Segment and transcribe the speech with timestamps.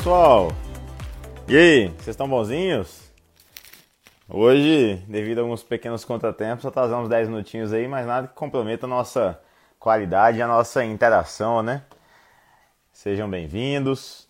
[0.00, 0.48] Pessoal!
[1.46, 3.12] E aí, vocês estão bonzinhos?
[4.26, 8.88] Hoje, devido a alguns pequenos contratempos, atrasamos 10 minutinhos aí, mas nada que comprometa a
[8.88, 9.38] nossa
[9.78, 11.84] qualidade e a nossa interação, né?
[12.90, 14.26] Sejam bem-vindos.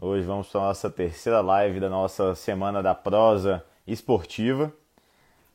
[0.00, 4.72] Hoje vamos para a nossa terceira live da nossa Semana da Prosa Esportiva.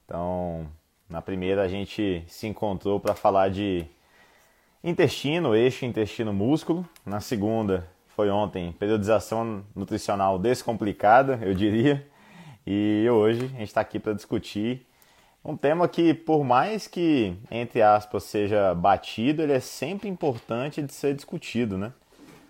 [0.05, 0.67] Então,
[1.09, 3.83] na primeira a gente se encontrou para falar de
[4.83, 6.87] intestino, eixo intestino-músculo.
[7.03, 12.05] Na segunda foi ontem periodização nutricional descomplicada, eu diria.
[12.65, 14.85] E hoje a gente está aqui para discutir
[15.43, 20.93] um tema que, por mais que, entre aspas, seja batido, ele é sempre importante de
[20.93, 21.91] ser discutido, né?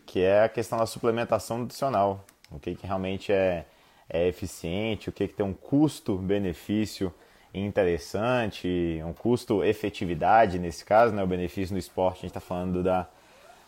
[0.06, 2.26] Que é a questão da suplementação nutricional.
[2.52, 3.66] O que, que realmente é,
[4.10, 7.14] é eficiente, o que, que tem um custo-benefício
[7.54, 11.24] interessante, um custo-efetividade nesse caso, né?
[11.24, 13.08] O benefício no esporte, a gente está falando da,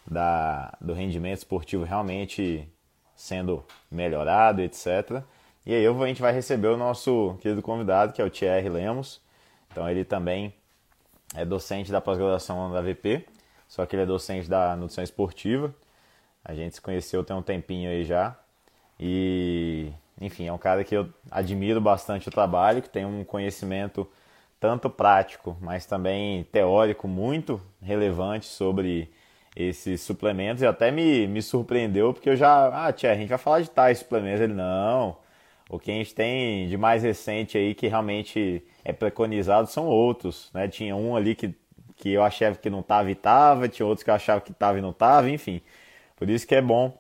[0.10, 2.68] da, do rendimento esportivo realmente
[3.16, 5.24] sendo melhorado, etc.
[5.66, 9.22] E aí a gente vai receber o nosso querido convidado, que é o Thierry Lemos.
[9.72, 10.54] Então ele também
[11.34, 13.26] é docente da pós-graduação da VP,
[13.68, 15.74] só que ele é docente da nutrição esportiva.
[16.44, 18.38] A gente se conheceu tem um tempinho aí já.
[19.00, 24.08] E enfim, é um cara que eu admiro bastante o trabalho, que tem um conhecimento
[24.60, 29.12] tanto prático, mas também teórico muito relevante sobre
[29.56, 33.38] esses suplementos e até me, me surpreendeu porque eu já, ah, tia, a gente vai
[33.38, 34.42] falar de tais suplementos.
[34.42, 35.18] Ele, não,
[35.70, 40.50] o que a gente tem de mais recente aí que realmente é preconizado são outros,
[40.54, 40.68] né?
[40.68, 41.54] Tinha um ali que,
[41.96, 44.78] que eu achava que não estava e estava, tinha outros que eu achava que estava
[44.78, 45.62] e não estava, enfim.
[46.16, 46.98] Por isso que é bom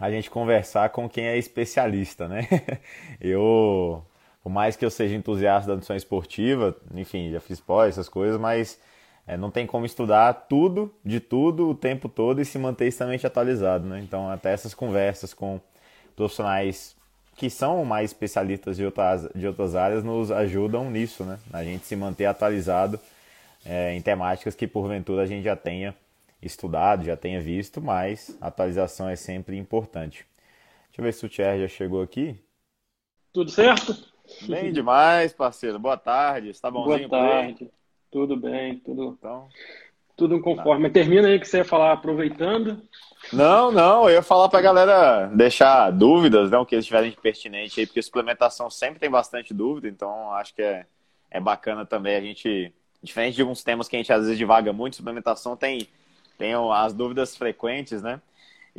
[0.00, 2.46] a gente conversar com quem é especialista, né?
[3.20, 4.04] eu,
[4.42, 8.40] por mais que eu seja entusiasta da nutrição esportiva, enfim, já fiz pós, essas coisas,
[8.40, 8.80] mas
[9.28, 13.26] é, não tem como estudar tudo, de tudo, o tempo todo e se manter extremamente
[13.26, 14.00] atualizado, né?
[14.00, 15.60] Então, até essas conversas com
[16.16, 16.96] profissionais
[17.36, 21.38] que são mais especialistas de outras, de outras áreas nos ajudam nisso, né?
[21.52, 22.98] A gente se manter atualizado
[23.66, 25.94] é, em temáticas que porventura a gente já tenha
[26.40, 30.24] estudado, já tenha visto, mas atualização é sempre importante.
[30.86, 32.34] Deixa eu ver se o Thierry já chegou aqui.
[33.30, 33.94] Tudo certo?
[34.48, 35.78] Bem demais, parceiro.
[35.78, 36.48] Boa tarde.
[36.48, 37.70] Está bonzinho Boa tarde.
[38.10, 39.16] Tudo bem, tudo.
[39.18, 39.48] Então,
[40.16, 40.88] tudo conforme.
[40.88, 40.94] Tá.
[40.94, 42.82] Termina aí que você ia falar aproveitando.
[43.32, 47.80] Não, não, eu ia falar pra galera deixar dúvidas, não, que eles tiverem de pertinente
[47.80, 50.86] aí, porque suplementação sempre tem bastante dúvida, então acho que é,
[51.30, 54.72] é bacana também a gente, diferente de alguns temas que a gente às vezes divaga
[54.72, 55.88] muito, suplementação tem
[56.38, 58.20] tem as dúvidas frequentes, né?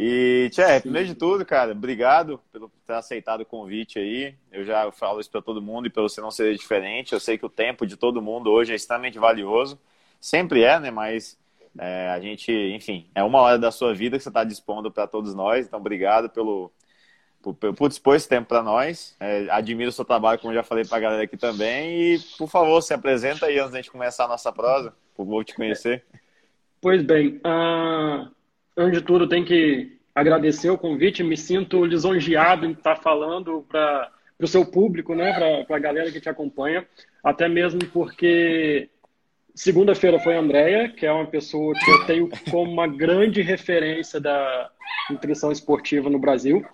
[0.02, 4.34] E, Tchê, primeiro de tudo, cara, obrigado pelo ter aceitado o convite aí.
[4.50, 7.12] Eu já falo isso para todo mundo e pelo você não ser diferente.
[7.12, 9.78] Eu sei que o tempo de todo mundo hoje é extremamente valioso.
[10.18, 10.90] Sempre é, né?
[10.90, 11.38] Mas
[11.78, 15.06] é, a gente, enfim, é uma hora da sua vida que você está dispondo para
[15.06, 15.68] todos nós.
[15.68, 16.72] Então, obrigado pelo,
[17.42, 19.18] por, por dispor esse tempo para nós.
[19.20, 22.14] É, admiro o seu trabalho, como já falei para a galera aqui também.
[22.14, 24.94] E, por favor, se apresenta aí antes da gente começar a nossa prosa.
[25.14, 26.06] Por favor, te conhecer.
[26.80, 28.32] Pois bem, uh,
[28.80, 31.24] antes de tudo, tenho que agradecer o convite.
[31.24, 34.10] Me sinto lisonjeado em estar falando para
[34.42, 35.34] o seu público, né,
[35.66, 36.88] para a galera que te acompanha,
[37.24, 38.90] até mesmo porque
[39.54, 44.20] segunda-feira foi a Andrea, que é uma pessoa que eu tenho como uma grande referência
[44.20, 44.72] da
[45.10, 46.66] nutrição esportiva no Brasil.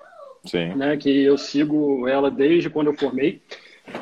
[0.45, 0.75] Sim.
[0.75, 3.41] Né, que eu sigo ela desde quando eu formei,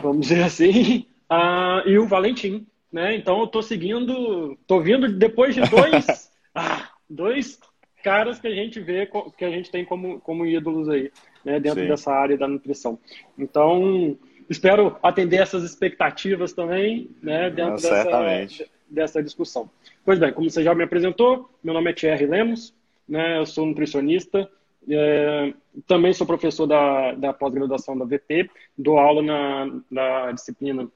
[0.02, 1.06] vamos dizer assim.
[1.32, 3.16] Uh, e o Valentim, né?
[3.16, 7.58] Então eu tô seguindo, tô vindo depois de dois, ah, dois
[8.04, 11.12] caras que a gente vê, que a gente tem como, como ídolos aí,
[11.44, 11.60] né?
[11.60, 11.88] Dentro Sim.
[11.88, 13.00] dessa área da nutrição.
[13.38, 14.18] Então,
[14.50, 17.50] espero atender essas expectativas também, né?
[17.50, 19.70] Dentro dessa, dessa discussão.
[20.06, 22.74] Pois bem, como você já me apresentou, meu nome é Thierry Lemos,
[23.08, 23.40] né?
[23.40, 24.50] Eu sou nutricionista,
[24.90, 25.54] é,
[25.88, 30.88] também sou professor da, da pós-graduação da VP, dou aula na, na disciplina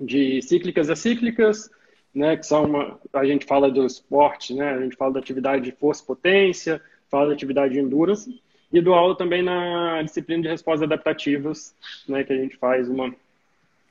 [0.00, 1.70] de cíclicas a cíclicas,
[2.14, 5.64] né, que são uma, a gente fala do esporte, né, a gente fala da atividade
[5.64, 6.80] de força e potência,
[7.10, 8.40] fala da atividade de endurance,
[8.72, 11.74] e do aula também na disciplina de respostas adaptativas,
[12.08, 13.14] né, que a gente faz uma,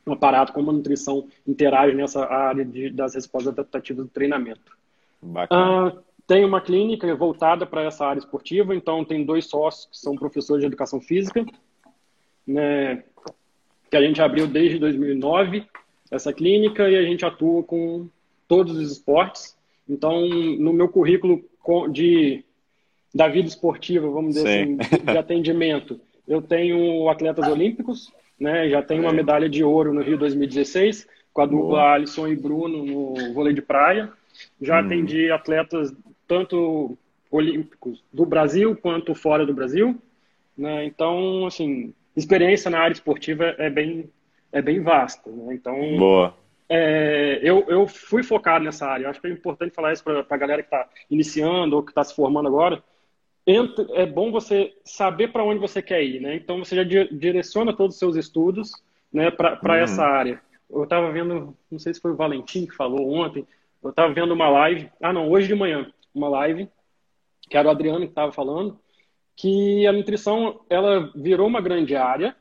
[0.07, 4.77] um aparato como a nutrição interage nessa área de, das respostas adaptativas do treinamento.
[5.21, 10.15] Uh, tem uma clínica voltada para essa área esportiva, então tem dois sócios que são
[10.15, 11.45] professores de educação física,
[12.47, 13.03] né,
[13.89, 15.65] que a gente abriu desde 2009
[16.13, 18.07] essa clínica e a gente atua com
[18.47, 19.57] todos os esportes.
[19.89, 21.43] Então, no meu currículo
[21.91, 22.43] de
[23.13, 24.77] da vida esportiva, vamos dizer Sim.
[24.79, 28.67] assim, de atendimento, eu tenho atletas olímpicos, né?
[28.69, 31.91] Já tenho uma medalha de ouro no Rio 2016 com a dupla Boa.
[31.93, 34.11] Alisson e Bruno no vôlei de praia.
[34.61, 34.85] Já hum.
[34.85, 35.93] atendi atletas
[36.27, 36.97] tanto
[37.29, 39.95] olímpicos do Brasil quanto fora do Brasil.
[40.57, 40.85] Né?
[40.85, 44.09] Então, assim, experiência na área esportiva é bem,
[44.53, 45.29] é bem vasta.
[45.29, 45.55] Né?
[45.55, 46.33] Então, Boa.
[46.69, 49.05] É, eu, eu fui focado nessa área.
[49.05, 51.91] Eu acho que é importante falar isso para a galera que está iniciando ou que
[51.91, 52.81] está se formando agora.
[53.45, 56.21] Entra, é bom você saber para onde você quer ir.
[56.21, 56.35] Né?
[56.35, 58.71] Então, você já direciona todos os seus estudos
[59.11, 59.75] né, para hum.
[59.75, 60.41] essa área.
[60.69, 63.45] Eu estava vendo, não sei se foi o Valentim que falou ontem,
[63.83, 66.69] eu estava vendo uma live, ah não, hoje de manhã, uma live,
[67.49, 68.79] que era o Adriano que estava falando,
[69.35, 72.35] que a nutrição ela virou uma grande área,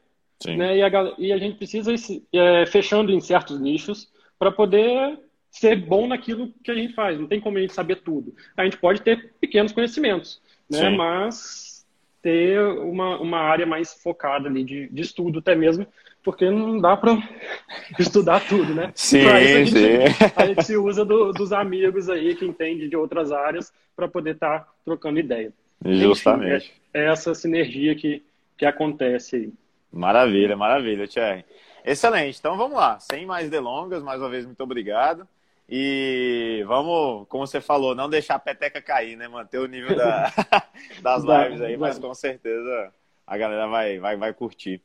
[0.47, 5.19] né, e, a, e a gente precisa ir é, fechando em certos nichos para poder
[5.51, 7.19] ser bom naquilo que a gente faz.
[7.19, 8.35] Não tem como a gente saber tudo.
[8.57, 10.41] A gente pode ter pequenos conhecimentos,
[10.71, 11.87] né, mas
[12.23, 15.87] ter uma, uma área mais focada ali de, de estudo até mesmo
[16.23, 17.17] porque não dá para
[17.99, 18.93] estudar tudo, né?
[18.95, 20.31] Sim, a gente, sim.
[20.37, 24.35] A gente se usa do, dos amigos aí que entendem de outras áreas para poder
[24.35, 25.53] estar tá trocando ideia.
[25.85, 26.67] Justamente.
[26.67, 28.23] Enfim, é, é, essa sinergia que,
[28.57, 29.53] que acontece aí.
[29.93, 31.45] Maravilha, maravilha, Thierry.
[31.85, 32.39] Excelente.
[32.39, 32.99] Então vamos lá.
[32.99, 35.29] Sem mais delongas, mais uma vez, muito obrigado.
[35.69, 39.29] E vamos, como você falou, não deixar a peteca cair, né?
[39.29, 40.33] Manter o nível da,
[41.03, 42.93] das lives aí, mas com certeza
[43.27, 44.83] a galera vai, vai, vai curtir.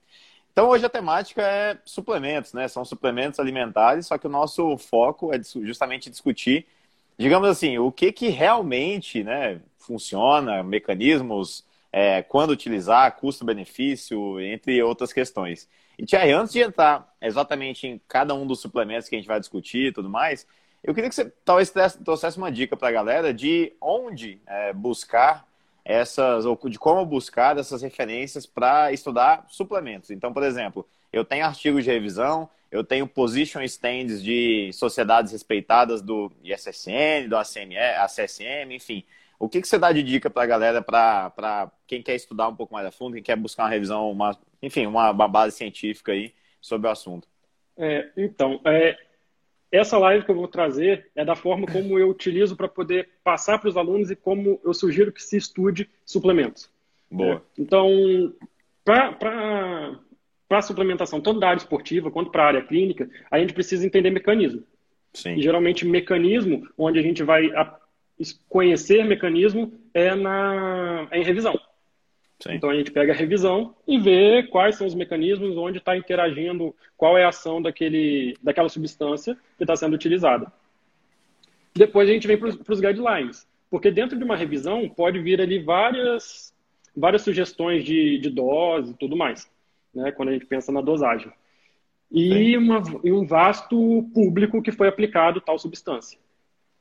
[0.51, 2.67] Então hoje a temática é suplementos, né?
[2.67, 6.65] São suplementos alimentares, só que o nosso foco é justamente discutir,
[7.17, 15.13] digamos assim, o que que realmente, né, funciona, mecanismos, é, quando utilizar, custo-benefício, entre outras
[15.13, 15.67] questões.
[15.97, 19.39] E Thierry, antes de entrar exatamente em cada um dos suplementos que a gente vai
[19.39, 20.45] discutir e tudo mais,
[20.83, 21.71] eu queria que você talvez
[22.03, 25.47] trouxesse uma dica para a galera de onde é, buscar
[25.83, 30.11] essas, ou de como buscar essas referências para estudar suplementos.
[30.11, 36.01] Então, por exemplo, eu tenho artigos de revisão, eu tenho position stands de sociedades respeitadas
[36.01, 39.03] do ISSN, do ACNE, ACSM, enfim.
[39.39, 42.55] O que, que você dá de dica para a galera, para quem quer estudar um
[42.55, 46.11] pouco mais a fundo, quem quer buscar uma revisão, uma, enfim, uma, uma base científica
[46.11, 47.27] aí sobre o assunto?
[47.77, 48.97] É, então, é,
[49.71, 53.59] essa live que eu vou trazer é da forma como eu utilizo para poder passar
[53.59, 56.69] para os alunos e como eu sugiro que se estude suplementos.
[57.11, 57.35] Boa.
[57.35, 58.33] É, então,
[58.83, 59.99] para
[60.49, 64.09] a suplementação, tanto da área esportiva quanto para a área clínica, a gente precisa entender
[64.09, 64.63] mecanismo.
[65.13, 65.35] Sim.
[65.35, 67.51] E, geralmente, mecanismo, onde a gente vai
[68.49, 71.59] conhecer mecanismo, é, na, é em revisão.
[72.39, 72.53] Sim.
[72.53, 76.75] Então a gente pega a revisão e vê quais são os mecanismos onde está interagindo,
[76.95, 80.51] qual é a ação daquele, daquela substância que está sendo utilizada.
[81.75, 85.59] Depois a gente vem para os guidelines, porque dentro de uma revisão pode vir ali
[85.59, 86.53] várias,
[86.95, 89.49] várias sugestões de, de dose e tudo mais,
[89.93, 91.31] né, quando a gente pensa na dosagem.
[92.11, 96.17] E, uma, e um vasto público que foi aplicado tal substância.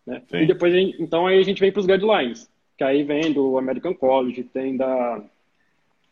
[0.07, 0.23] Né?
[0.33, 2.49] E depois, então, aí a gente vem para os guidelines,
[2.79, 5.23] que aí vem do American College, tem da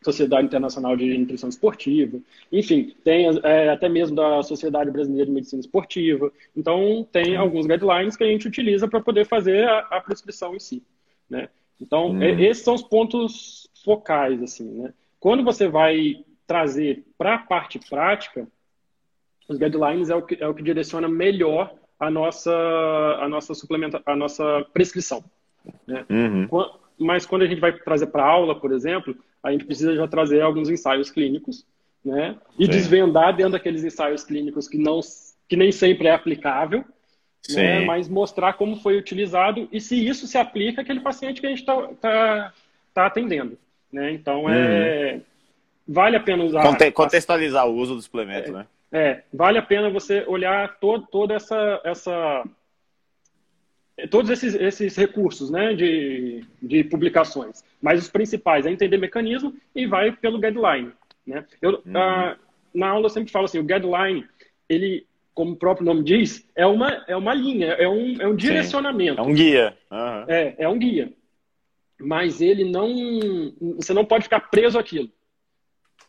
[0.03, 2.19] Sociedade Internacional de Nutrição Esportiva,
[2.53, 6.31] enfim, tem é, até mesmo da Sociedade Brasileira de Medicina Esportiva.
[6.55, 10.61] Então, tem alguns guidelines que a gente utiliza para poder fazer a, a, prescrição em
[10.61, 10.83] si.
[11.31, 11.49] Né?
[11.81, 12.23] Então, hum.
[12.23, 14.43] é, esses são os pontos focais.
[14.43, 14.93] assim, né?
[15.19, 18.47] Quando você vai trazer para a parte prática,
[19.49, 22.53] os guidelines é o que, é o que direciona melhor a nossa,
[23.21, 25.25] a nossa suplementa, a nossa prescrição.
[25.87, 26.05] Né?
[26.11, 26.49] Uhum.
[26.99, 30.41] Mas quando a gente vai trazer para aula, por exemplo, a gente precisa já trazer
[30.41, 31.67] alguns ensaios clínicos,
[32.05, 32.37] né?
[32.59, 32.71] E Sim.
[32.71, 35.01] desvendar dentro daqueles ensaios clínicos que não
[35.49, 36.85] que nem sempre é aplicável,
[37.51, 37.85] né?
[37.85, 41.61] mas mostrar como foi utilizado e se isso se aplica àquele paciente que a gente
[41.61, 42.53] está tá,
[42.95, 43.59] tá atendendo,
[43.93, 44.13] né?
[44.13, 45.21] Então é uhum.
[45.89, 48.67] vale a pena usar Conte contextualizar o uso do suplemento, é, né?
[48.93, 52.45] É, vale a pena você olhar todo, toda essa essa
[54.11, 57.63] todos esses, esses recursos né, de, de publicações.
[57.81, 60.93] Mas os principais é entender mecanismo e vai pelo guideline.
[61.27, 61.45] Né?
[61.63, 61.97] Eu, uhum.
[61.97, 62.37] a,
[62.75, 64.27] na aula eu sempre falo assim, o guideline,
[64.69, 68.35] ele, como o próprio nome diz, é uma, é uma linha, é um, é um
[68.35, 69.23] direcionamento.
[69.23, 69.29] Sim.
[69.29, 69.79] É um guia.
[69.91, 70.25] Uhum.
[70.29, 71.13] É, é um guia.
[72.01, 73.55] Mas ele não...
[73.77, 75.09] Você não pode ficar preso àquilo.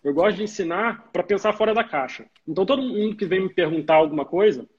[0.05, 2.27] Eu gosto de ensinar para pensar fora da caixa.
[2.47, 4.69] Então, todo mundo que vem me perguntar alguma coisa,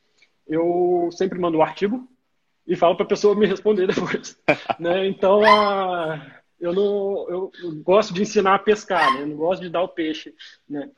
[0.47, 2.09] eu sempre mando o um artigo
[2.65, 4.41] e falo para a pessoa me responder depois.
[4.79, 5.05] né?
[5.09, 6.25] Então, a,
[6.61, 7.51] eu não eu,
[7.83, 9.23] gosto de ensinar a pescar, né?
[9.23, 10.33] eu não gosto de dar o peixe.
[10.69, 10.89] Né?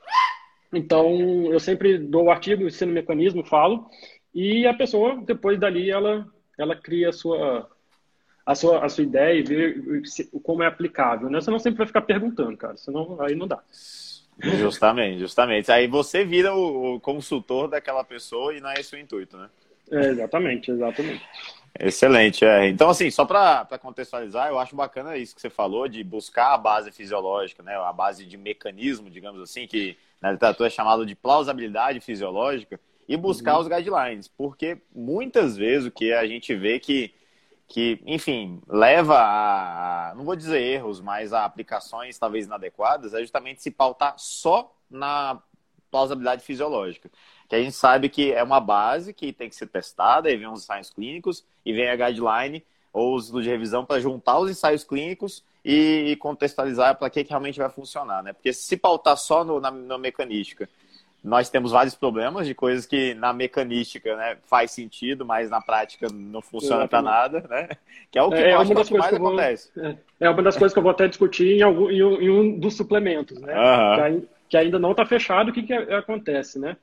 [0.71, 3.89] Então, eu sempre dou o artigo, ensino o mecanismo, falo,
[4.31, 7.67] e a pessoa, depois dali, ela, ela cria a sua,
[8.45, 10.03] a sua, a sua ideia e vê
[10.43, 11.31] como é aplicável.
[11.31, 11.41] Né?
[11.41, 13.63] Você não sempre vai ficar perguntando, cara, senão aí não dá.
[14.57, 15.71] Justamente, justamente.
[15.71, 19.49] Aí você vira o, o consultor daquela pessoa e não é esse o intuito, né?
[19.91, 21.21] É, exatamente, exatamente.
[21.77, 22.67] Excelente, é.
[22.69, 26.57] Então, assim, só para contextualizar, eu acho bacana isso que você falou, de buscar a
[26.57, 27.75] base fisiológica, né?
[27.75, 32.79] A base de mecanismo, digamos assim, que na literatura é chamado de plausibilidade fisiológica,
[33.09, 33.61] e buscar uhum.
[33.61, 37.11] os guidelines, porque muitas vezes o que a gente vê que,
[37.69, 43.61] que enfim, leva a, não vou dizer erros, mas a aplicações talvez inadequadas, é justamente
[43.61, 45.39] se pautar só na
[45.91, 47.09] plausibilidade fisiológica.
[47.47, 50.47] Que a gente sabe que é uma base que tem que ser testada, aí vem
[50.47, 54.83] os ensaios clínicos e vem a guideline ou os de revisão para juntar os ensaios
[54.83, 58.33] clínicos e contextualizar para que, que realmente vai funcionar, né?
[58.33, 60.67] Porque se pautar só no, na, na mecanística
[61.23, 66.07] nós temos vários problemas de coisas que na mecanística né, faz sentido, mas na prática
[66.11, 67.69] não funciona para nada, né?
[68.09, 69.69] Que é o que, é, é uma das coisas que vou, acontece.
[69.77, 72.75] É, é, uma das coisas que eu vou até discutir em, algum, em, um, dos
[72.75, 73.53] suplementos, né?
[73.53, 74.21] Uhum.
[74.21, 76.77] Que, que, ainda não está fechado, o que, que acontece, né?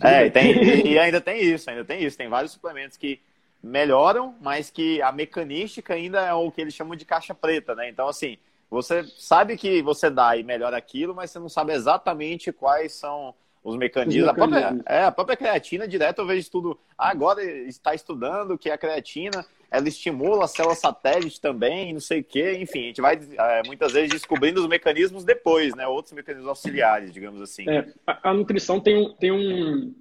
[0.00, 0.52] é, tem,
[0.88, 2.16] e ainda tem isso, ainda tem isso.
[2.16, 3.20] Tem vários suplementos que
[3.62, 7.90] melhoram, mas que a mecanística ainda é o que eles chamam de caixa preta, né?
[7.90, 8.38] Então, assim,
[8.70, 13.34] você sabe que você dá e melhora aquilo, mas você não sabe exatamente quais são
[13.66, 14.28] os mecanismos.
[14.28, 14.28] Os mecanismos.
[14.28, 16.78] A, própria, é, a própria creatina, direto eu vejo estudo.
[16.96, 22.20] Ah, agora está estudando que a creatina ela estimula a célula satélite também, não sei
[22.20, 22.56] o quê.
[22.60, 25.86] Enfim, a gente vai é, muitas vezes descobrindo os mecanismos depois, né?
[25.88, 27.68] Outros mecanismos auxiliares, digamos assim.
[27.68, 29.12] É, a, a nutrição tem um.
[29.14, 29.92] Tem um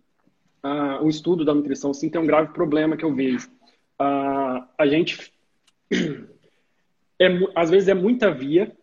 [0.64, 3.50] uh, o estudo da nutrição, sim, tem um grave problema que eu vejo.
[4.00, 5.34] Uh, a gente.
[7.18, 8.76] É, às vezes é muita via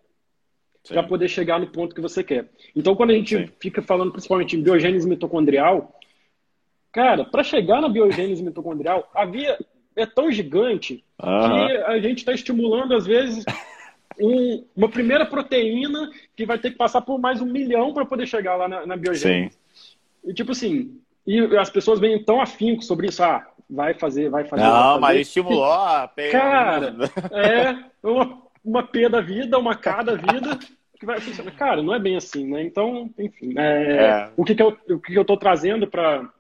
[0.89, 2.49] para poder chegar no ponto que você quer.
[2.75, 3.49] Então, quando a gente Sim.
[3.61, 5.97] fica falando principalmente em biogênese mitocondrial,
[6.91, 9.59] cara, para chegar na biogênese mitocondrial, a via
[9.95, 13.45] é tão gigante que a gente está estimulando, às vezes,
[14.21, 18.27] um, uma primeira proteína que vai ter que passar por mais um milhão para poder
[18.27, 19.55] chegar lá na, na biogênese.
[19.55, 19.91] Sim.
[20.25, 24.45] E tipo assim, e as pessoas vêm tão afinco sobre isso, ah, vai fazer, vai
[24.45, 24.63] fazer.
[24.63, 25.01] Não, vai fazer.
[25.01, 26.95] mas estimulou a Cara,
[27.33, 30.59] é uma uma P da vida, uma K da vida,
[30.99, 31.51] que vai funcionar.
[31.53, 32.63] Cara, não é bem assim, né?
[32.63, 33.55] Então, enfim.
[33.59, 34.31] É, é.
[34.37, 36.31] O, que, que, eu, o que eu tô trazendo para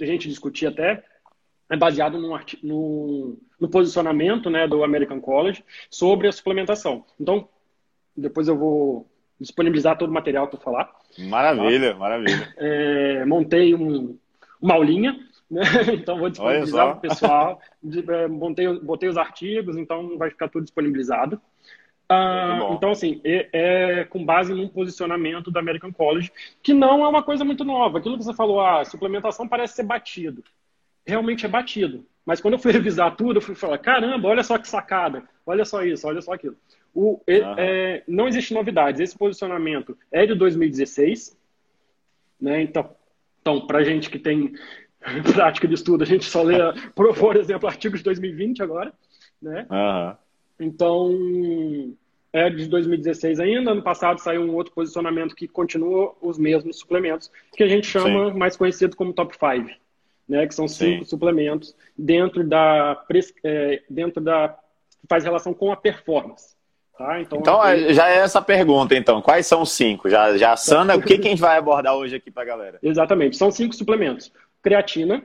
[0.00, 1.02] a gente discutir até
[1.68, 7.04] é baseado no, no, no, posicionamento né, do American College sobre a suplementação.
[7.18, 7.48] Então,
[8.16, 9.10] depois eu vou
[9.40, 10.90] disponibilizar todo o material para falar.
[11.18, 11.98] Maravilha, tá?
[11.98, 12.54] maravilha.
[12.58, 14.16] É, montei um,
[14.60, 15.18] uma aulinha,
[15.50, 15.62] né?
[15.94, 17.60] então vou disponibilizar para o pessoal.
[18.08, 21.40] É, montei, botei os artigos, então vai ficar tudo disponibilizado.
[22.12, 26.30] Ah, então, assim, é, é, com base num posicionamento da American College,
[26.62, 27.98] que não é uma coisa muito nova.
[27.98, 30.44] Aquilo que você falou, a ah, suplementação parece ser batido.
[31.06, 32.06] Realmente é batido.
[32.24, 35.64] Mas quando eu fui revisar tudo, eu fui falar, caramba, olha só que sacada, olha
[35.64, 36.56] só isso, olha só aquilo.
[36.94, 39.00] O, é, é, não existe novidades.
[39.00, 41.38] Esse posicionamento é de 2016.
[42.38, 42.62] Né?
[42.62, 42.94] Então,
[43.40, 44.52] então para gente que tem
[45.32, 46.58] prática de estudo, a gente só lê,
[46.94, 48.92] por exemplo, artigos de 2020 agora.
[49.40, 49.66] Né?
[49.70, 50.16] Uhum.
[50.60, 51.96] Então,
[52.32, 53.72] é de 2016 ainda.
[53.72, 58.30] Ano passado saiu um outro posicionamento que continua os mesmos suplementos, que a gente chama
[58.30, 58.38] Sim.
[58.38, 59.70] mais conhecido como top 5,
[60.28, 60.46] né?
[60.46, 61.10] Que são cinco Sim.
[61.10, 63.04] suplementos dentro da
[63.44, 64.58] é, dentro da
[65.08, 66.54] faz relação com a performance.
[66.96, 67.20] Tá?
[67.20, 69.20] Então, então é, já é essa pergunta, então.
[69.20, 70.08] Quais são os cinco?
[70.08, 72.78] Já, já Sana, o que, que a gente vai abordar hoje aqui para a galera?
[72.82, 73.36] Exatamente.
[73.36, 74.32] São cinco suplementos.
[74.62, 75.24] Creatina,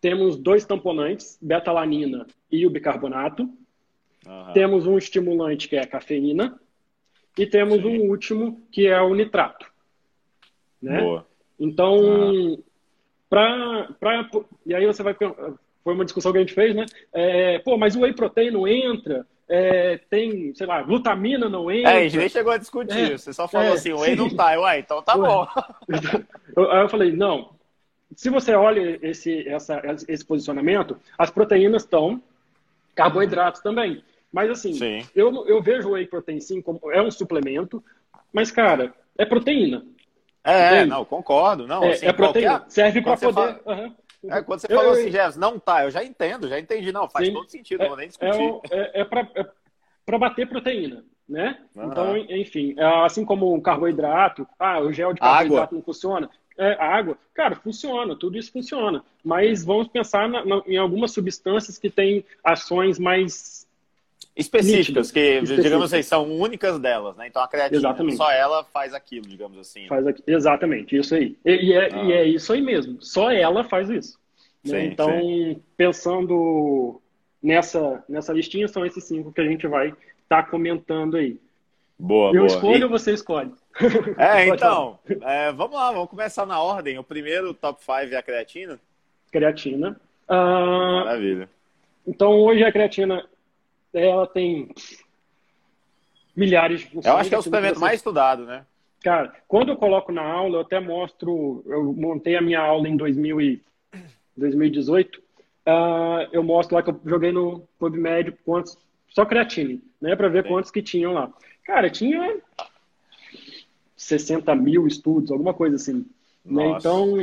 [0.00, 3.48] temos dois tamponantes, betalanina e o bicarbonato,
[4.26, 4.52] Uhum.
[4.52, 6.58] Temos um estimulante que é a cafeína
[7.36, 7.84] e temos Sim.
[7.86, 9.66] um último que é o nitrato.
[10.80, 11.00] Né?
[11.00, 11.26] Boa.
[11.58, 12.62] Então, uhum.
[13.28, 14.28] pra, pra,
[14.66, 15.14] e aí você vai.
[15.14, 16.86] Foi uma discussão que a gente fez, né?
[17.12, 21.92] É, pô, mas o whey protein não entra, é, tem, sei lá, glutamina não entra.
[21.92, 23.12] É, a gente nem chegou a discutir.
[23.12, 24.58] É, Você só falou é, assim, o whey não tá.
[24.58, 25.46] Ué, então tá bom.
[26.70, 27.50] Aí eu falei, não.
[28.16, 32.22] Se você olha esse, essa, esse posicionamento, as proteínas estão,
[32.94, 34.02] carboidratos também.
[34.34, 34.76] Mas assim,
[35.14, 37.80] eu, eu vejo o whey protein sim como é um suplemento,
[38.32, 39.86] mas cara, é proteína.
[40.42, 40.90] É, entende?
[40.90, 41.68] não, concordo.
[41.68, 42.50] Não, é, assim, é proteína.
[42.50, 42.70] Qualquer...
[42.70, 43.32] Serve para poder.
[43.32, 43.60] Fala...
[43.64, 43.94] Uhum.
[44.28, 46.90] É, quando você eu, falou eu, assim, Jefferson, não tá, eu já entendo, já entendi,
[46.90, 48.60] não, faz sim, todo sentido, é, não vou nem discutir.
[48.72, 49.28] É, é, é para
[50.08, 51.60] é bater proteína, né?
[51.76, 51.84] Uhum.
[51.84, 55.76] Então, enfim, é assim como o carboidrato, ah, o gel de carboidrato água.
[55.76, 59.04] não funciona, é, a água, cara, funciona, tudo isso funciona.
[59.22, 63.63] Mas vamos pensar na, na, em algumas substâncias que têm ações mais
[64.36, 65.64] específicas, que, específicas.
[65.64, 67.26] digamos assim, são únicas delas, né?
[67.28, 68.16] Então a creatina, exatamente.
[68.16, 69.86] só ela faz aquilo, digamos assim.
[69.86, 71.36] Faz aqui, exatamente, isso aí.
[71.44, 72.02] E, e, é, ah.
[72.02, 74.18] e, é, isso aí mesmo, só ela faz isso.
[74.64, 74.80] Né?
[74.80, 75.62] Sim, então, sim.
[75.76, 77.00] pensando
[77.42, 81.38] nessa, nessa listinha, são esses cinco que a gente vai estar tá comentando aí.
[81.98, 82.46] Boa, Eu boa.
[82.46, 82.84] escolho e...
[82.84, 83.52] ou você escolhe?
[84.18, 86.96] É, então, é, vamos lá, vamos começar na ordem.
[86.96, 88.80] O primeiro top 5 é a creatina?
[89.32, 90.00] Creatina.
[90.28, 91.04] Uh...
[91.04, 91.48] Maravilha.
[92.06, 93.26] Então, hoje a creatina,
[93.94, 94.68] ela tem
[96.36, 97.06] milhares de funções.
[97.06, 98.66] Eu acho que é o suplemento mais estudado, né?
[99.02, 102.96] Cara, quando eu coloco na aula, eu até mostro, eu montei a minha aula em
[102.96, 103.62] 2000 e
[104.36, 105.22] 2018, uh,
[105.66, 108.76] ah, eu mostro lá que eu joguei no PubMed quantos,
[109.08, 110.48] só creatina, né, para ver Sim.
[110.48, 111.30] quantos que tinham lá.
[111.64, 112.36] Cara, tinha
[113.94, 116.04] 60 mil estudos, alguma coisa assim.
[116.44, 116.66] Né?
[116.68, 117.16] Então,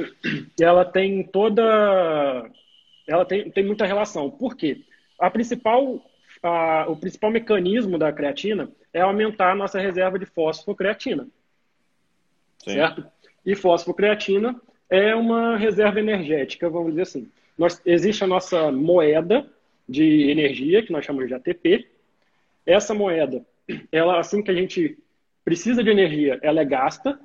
[0.60, 2.50] ela tem toda.
[3.08, 4.32] Ela tem, tem muita relação.
[4.32, 4.82] Por quê?
[5.20, 6.02] A principal,
[6.42, 11.28] a, o principal mecanismo da creatina é aumentar a nossa reserva de fosfocreatina.
[12.64, 12.74] Sim.
[12.74, 13.06] Certo?
[13.46, 17.32] E fosfocreatina é uma reserva energética, vamos dizer assim.
[17.58, 19.48] Nós, existe a nossa moeda
[19.88, 21.88] de energia, que nós chamamos de ATP.
[22.66, 23.46] Essa moeda,
[23.92, 24.98] ela assim que a gente
[25.44, 27.20] precisa de energia, ela é gasta.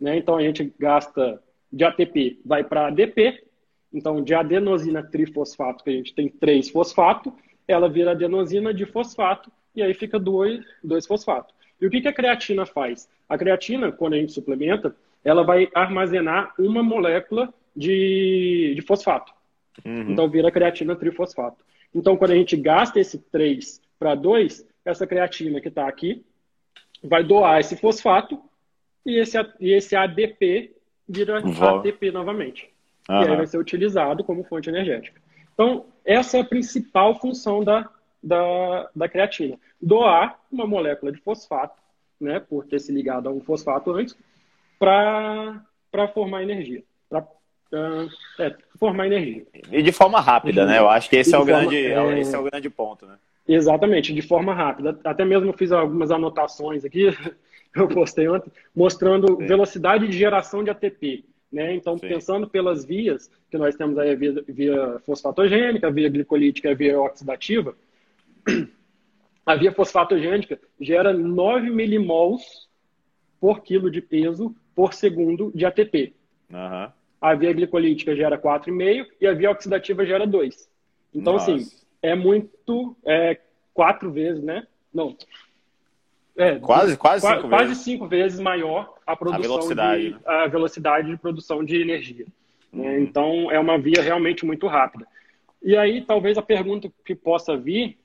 [0.00, 0.16] Né?
[0.16, 1.42] Então a gente gasta
[1.72, 3.44] de ATP, vai para ADP.
[3.92, 7.34] Então de adenosina trifosfato, que a gente tem três fosfato,
[7.70, 11.54] ela vira adenosina de fosfato e aí fica dois, dois fosfato.
[11.80, 13.08] E o que, que a creatina faz?
[13.28, 19.32] A creatina, quando a gente suplementa, ela vai armazenar uma molécula de, de fosfato.
[19.84, 20.10] Uhum.
[20.10, 21.64] Então vira creatina trifosfato.
[21.94, 26.24] Então, quando a gente gasta esse 3 para 2, essa creatina que está aqui
[27.02, 28.40] vai doar esse fosfato
[29.04, 30.72] e esse, e esse ADP
[31.08, 31.78] vira Vol.
[31.78, 32.70] ATP novamente.
[33.08, 33.22] Uhum.
[33.22, 35.20] E aí vai ser utilizado como fonte energética.
[35.60, 37.86] Então, essa é a principal função da,
[38.22, 39.58] da, da creatina.
[39.78, 41.78] Doar uma molécula de fosfato,
[42.18, 44.16] né, por ter se ligado a um fosfato antes,
[44.78, 45.62] para
[46.14, 46.82] formar energia.
[47.10, 49.46] Para uh, é, formar energia.
[49.70, 50.78] E de forma rápida, né?
[50.78, 52.20] Eu acho que esse, é o, forma, grande, é...
[52.20, 53.18] esse é o grande ponto, né?
[53.46, 54.98] Exatamente, de forma rápida.
[55.04, 57.14] Até mesmo fiz algumas anotações aqui,
[57.76, 61.26] eu postei ontem, mostrando velocidade de geração de ATP.
[61.52, 61.74] Né?
[61.74, 62.08] Então, Sim.
[62.08, 66.74] pensando pelas vias, que nós temos aí a via, via fosfatogênica, a via glicolítica, a
[66.74, 67.74] via oxidativa,
[69.44, 72.68] a via fosfatogênica gera 9 milimols
[73.40, 76.14] por quilo de peso por segundo de ATP.
[76.50, 76.92] Uhum.
[77.20, 80.70] A via glicolítica gera 4,5 e a via oxidativa gera 2.
[81.12, 81.64] Então, assim, Nossa.
[81.64, 83.38] assim, é muito, é
[83.74, 84.66] quatro vezes, né?
[84.92, 85.16] Não.
[86.36, 87.82] É, quase, quase, cinco, quase vezes.
[87.82, 90.20] cinco vezes maior a produção a velocidade, de, né?
[90.24, 92.26] a velocidade de produção de energia.
[92.72, 92.98] Uhum.
[93.00, 95.06] Então, é uma via realmente muito rápida.
[95.62, 97.98] E aí, talvez a pergunta que possa vir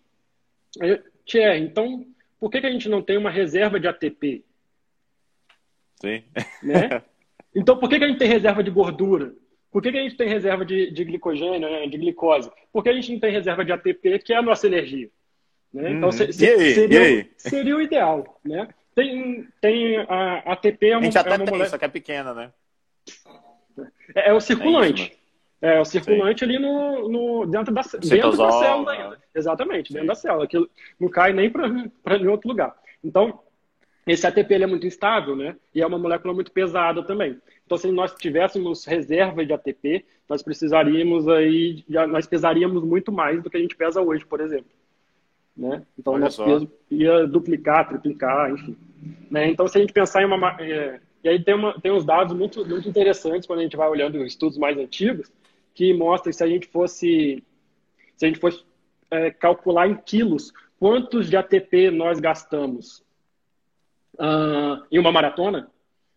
[0.81, 2.05] é, Thierry, então,
[2.39, 4.43] por que, que a gente não tem uma reserva de ATP?
[6.01, 6.23] Sim.
[6.61, 7.01] Né?
[7.57, 9.33] Então, por que, que a gente tem reserva de gordura?
[9.71, 12.51] Por que, que a gente tem reserva de, de glicogênio, né, de glicose?
[12.71, 15.09] Por que a gente não tem reserva de ATP, que é a nossa energia?
[15.75, 15.91] Né?
[15.91, 18.39] Então, hum, se, se, aí, seria, seria, o ideal.
[18.45, 18.65] Né?
[18.95, 21.69] Tem, tem a ATP é uma, a gente até é uma tem, molécula...
[21.69, 22.53] só que é pequena, né?
[24.15, 25.11] É, é o circulante.
[25.61, 26.45] É, o circulante Sim.
[26.45, 29.09] ali no, no, dentro, da, dentro da célula ainda.
[29.09, 29.17] Né?
[29.35, 30.07] Exatamente, dentro Sim.
[30.07, 30.45] da célula.
[30.45, 32.73] Aquilo não cai nem para nenhum outro lugar.
[33.03, 33.41] Então,
[34.07, 35.57] esse ATP é muito instável, né?
[35.73, 37.37] E é uma molécula muito pesada também.
[37.65, 43.49] Então, se nós tivéssemos reserva de ATP, nós precisaríamos aí, nós pesaríamos muito mais do
[43.49, 44.71] que a gente pesa hoje, por exemplo.
[45.55, 45.83] Né?
[45.97, 48.75] Então, o nosso peso ia duplicar, triplicar, enfim.
[49.31, 49.49] Né?
[49.49, 50.57] Então, se a gente pensar em uma...
[50.59, 53.89] É, e aí tem, uma, tem uns dados muito, muito interessantes quando a gente vai
[53.89, 55.31] olhando estudos mais antigos,
[55.73, 57.43] que mostram que se a gente fosse,
[58.15, 58.63] se a gente fosse
[59.09, 63.03] é, calcular em quilos quantos de ATP nós gastamos
[64.15, 65.69] uh, em uma maratona,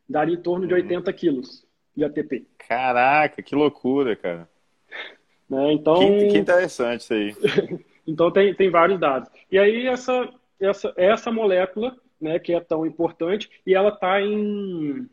[0.08, 1.16] daria em torno de 80 uhum.
[1.16, 2.46] quilos de ATP.
[2.58, 4.48] Caraca, que loucura, cara.
[5.48, 5.72] Né?
[5.72, 7.34] Então, que, que interessante isso aí.
[8.08, 9.28] então tem, tem vários dados.
[9.52, 15.06] E aí essa, essa, essa molécula, né, que é tão importante, e ela está em...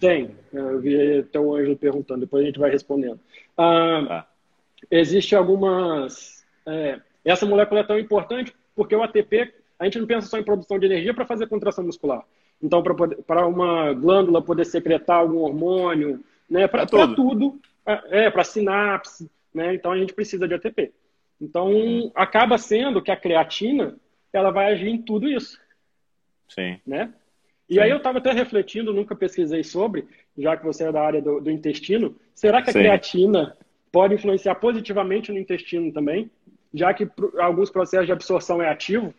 [0.00, 3.20] Tem, eu vi até o Anjo perguntando, depois a gente vai respondendo.
[3.56, 4.26] Ah, ah.
[4.90, 6.44] Existe algumas...
[6.66, 10.44] É, essa molécula é tão importante porque o ATP a gente não pensa só em
[10.44, 12.24] produção de energia para fazer contração muscular.
[12.60, 12.82] Então,
[13.26, 16.20] para uma glândula poder secretar algum hormônio,
[16.50, 20.92] né, para tudo, tudo é, é para sinapse, né, então a gente precisa de ATP.
[21.40, 23.96] Então, acaba sendo que a creatina,
[24.32, 25.60] ela vai agir em tudo isso.
[26.48, 26.78] Sim.
[26.86, 27.12] Né?
[27.68, 27.80] E Sim.
[27.80, 31.40] aí eu estava até refletindo, nunca pesquisei sobre, já que você é da área do,
[31.40, 32.80] do intestino, será que a Sim.
[32.80, 33.56] creatina
[33.90, 36.30] pode influenciar positivamente no intestino também?
[36.72, 39.14] Já que alguns processos de absorção é ativo,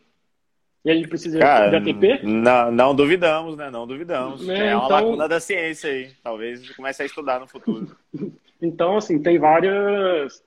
[0.86, 2.20] e a gente precisa Cara, de ATP?
[2.24, 3.72] Não, não duvidamos, né?
[3.72, 4.48] Não duvidamos.
[4.48, 4.98] É, é uma então...
[4.98, 6.12] lacuna da ciência aí.
[6.24, 7.98] Talvez comece a estudar no futuro.
[8.62, 10.44] então, assim, tem várias.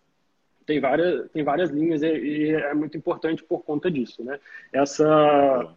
[0.68, 4.38] Tem várias, tem várias linhas e, e é muito importante por conta disso, né?
[4.72, 5.74] Essa,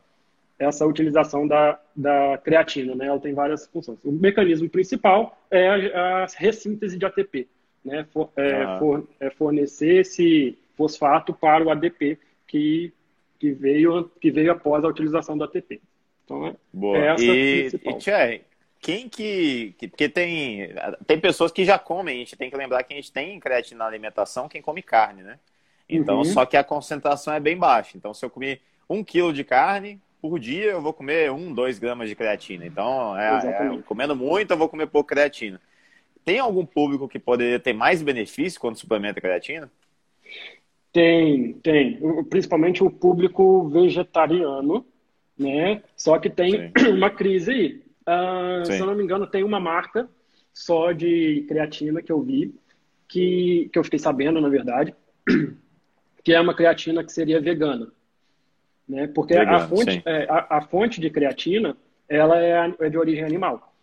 [0.60, 3.08] essa utilização da, da creatina, né?
[3.08, 4.04] Ela tem várias funções.
[4.04, 7.48] O mecanismo principal é a, a ressíntese de ATP,
[7.84, 8.06] né?
[8.12, 8.78] For, é, ah.
[8.80, 12.92] for, é fornecer esse, fosfato para o ADP que,
[13.40, 15.80] que, veio, que veio após a utilização do ATP.
[16.26, 16.98] Então, é, Boa.
[16.98, 17.94] é essa e, principal.
[17.94, 18.42] E,
[18.82, 19.88] quem que, que.
[19.88, 20.74] Porque tem,
[21.06, 23.80] tem pessoas que já comem, a gente tem que lembrar que a gente tem creatina
[23.80, 25.38] na alimentação quem come carne, né?
[25.88, 26.26] Então, uhum.
[26.26, 27.96] só que a concentração é bem baixa.
[27.96, 31.78] Então, se eu comer um quilo de carne, por dia eu vou comer um, dois
[31.78, 32.66] gramas de creatina.
[32.66, 35.62] Então, é, é, comendo muito, eu vou comer pouco creatina.
[36.26, 39.70] Tem algum público que poderia ter mais benefício quando suplementa creatina?
[40.92, 42.00] Tem, tem.
[42.30, 44.86] Principalmente o público vegetariano,
[45.38, 45.84] né?
[45.96, 46.94] Só que tem Sim.
[46.98, 47.91] uma crise aí.
[48.12, 50.10] Uh, se eu não me engano, tem uma marca
[50.54, 52.54] só de creatina que eu vi,
[53.08, 54.94] que, que eu fiquei sabendo, na verdade,
[56.24, 57.88] que é uma creatina que seria vegana.
[58.88, 59.08] Né?
[59.08, 61.78] Porque Vegano, a, fonte, é, a, a, fonte de creatina
[62.10, 63.74] ela é, é de origem animal.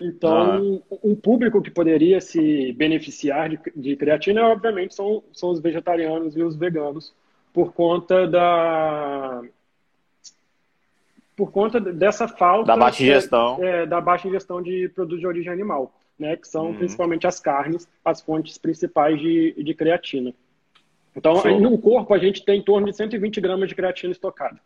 [0.00, 0.96] Então, ah.
[1.02, 6.42] um público que poderia se beneficiar de, de creatina, obviamente, são, são os vegetarianos e
[6.42, 7.14] os veganos,
[7.52, 9.42] por conta da
[11.36, 15.26] por conta dessa falta da baixa ingestão, é, é, da baixa ingestão de produtos de
[15.26, 16.76] origem animal, né, que são uhum.
[16.76, 20.32] principalmente as carnes, as fontes principais de, de creatina.
[21.16, 21.60] Então, Show.
[21.60, 24.60] no corpo, a gente tem em torno de 120 gramas de creatina estocada,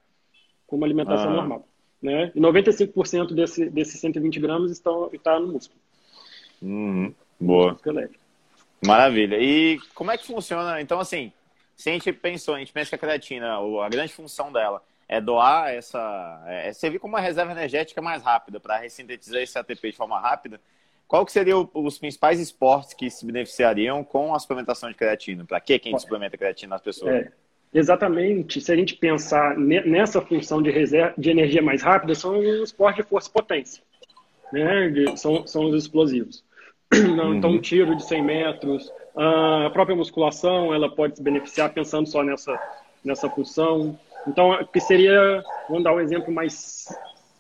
[0.67, 1.35] com uma alimentação ah.
[1.35, 1.69] normal.
[2.01, 2.31] Né?
[2.35, 5.81] E 95% desse, desses 120 gramas estão, está no músculo.
[6.63, 7.13] Uhum.
[7.41, 7.79] Boa.
[8.85, 9.37] Maravilha.
[9.41, 10.81] E como é que funciona?
[10.81, 11.33] Então, assim,
[11.77, 15.21] se a gente pensou, a gente pensa que a creatina, a grande função dela é
[15.21, 16.45] doar essa.
[16.47, 20.61] É servir como uma reserva energética mais rápida, para ressintetizar esse ATP de forma rápida.
[21.07, 25.43] Qual que seriam os principais esportes que se beneficiariam com a suplementação de creatina?
[25.47, 27.15] Para que quem suplementa creatina nas pessoas?
[27.15, 27.33] É,
[27.73, 28.61] exatamente.
[28.61, 33.03] Se a gente pensar nessa função de, reserva, de energia mais rápida, são os esportes
[33.03, 33.83] de força e potência.
[34.53, 34.89] Né?
[34.91, 36.45] De, são, são os explosivos.
[36.95, 37.57] Então, uhum.
[37.57, 42.59] um tiro de 100 metros, a própria musculação, ela pode se beneficiar pensando só nessa,
[43.05, 43.99] nessa função.
[44.29, 46.87] Então, que seria, vamos dar um exemplo mais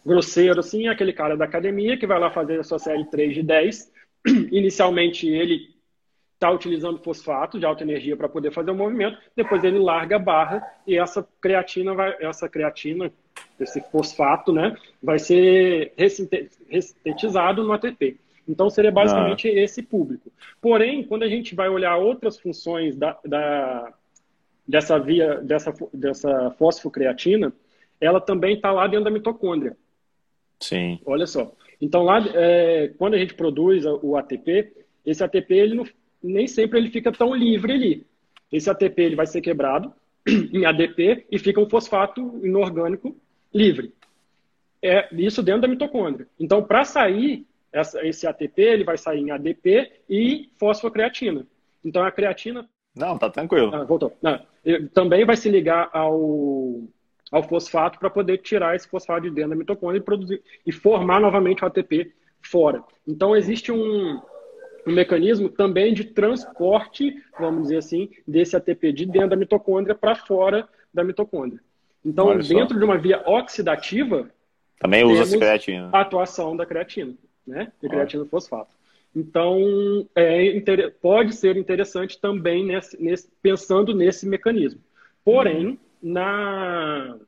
[0.04, 3.34] grosseiro, assim, é aquele cara da academia que vai lá fazer a sua série 3
[3.34, 3.92] de 10.
[4.50, 5.76] Inicialmente, ele
[6.34, 10.20] está utilizando fosfato de alta energia para poder fazer o movimento, depois ele larga a
[10.20, 13.12] barra e essa creatina, vai, essa creatina,
[13.58, 18.18] esse fosfato, né, vai ser ressintetizado no ATP.
[18.48, 19.52] Então, seria basicamente ah.
[19.52, 20.32] esse público.
[20.60, 23.92] Porém, quando a gente vai olhar outras funções da, da
[24.68, 27.52] dessa via, dessa, dessa fosfocreatina,
[27.98, 29.76] ela também está lá dentro da mitocôndria.
[30.60, 31.00] Sim.
[31.06, 31.52] Olha só.
[31.80, 34.72] Então, lá, é, quando a gente produz o ATP,
[35.06, 35.86] esse ATP ele não,
[36.22, 38.06] nem sempre ele fica tão livre ali.
[38.52, 39.92] Esse ATP ele vai ser quebrado
[40.26, 43.16] em ADP e fica um fosfato inorgânico
[43.54, 43.92] livre.
[44.82, 46.26] É isso dentro da mitocôndria.
[46.38, 51.46] Então, para sair essa, esse ATP, ele vai sair em ADP e fosfocreatina.
[51.84, 52.68] Então, a creatina.
[52.94, 53.74] Não, tá tranquilo.
[53.74, 54.16] Ah, voltou.
[54.20, 54.40] Não,
[54.92, 56.82] também vai se ligar ao
[57.30, 61.20] ao fosfato para poder tirar esse fosfato de dentro da mitocôndria e produzir e formar
[61.20, 62.82] novamente o ATP fora.
[63.06, 64.20] Então existe um,
[64.86, 70.14] um mecanismo também de transporte, vamos dizer assim, desse ATP de dentro da mitocôndria para
[70.14, 71.60] fora da mitocôndria.
[72.04, 74.30] Então, dentro de uma via oxidativa,
[74.78, 75.90] também usa a creatina.
[75.92, 77.14] A atuação da creatina,
[77.46, 77.72] né?
[77.82, 78.70] De creatina fosfato.
[79.18, 80.60] Então, é,
[81.00, 84.80] pode ser interessante também nesse, nesse, pensando nesse mecanismo.
[85.24, 87.18] Porém, na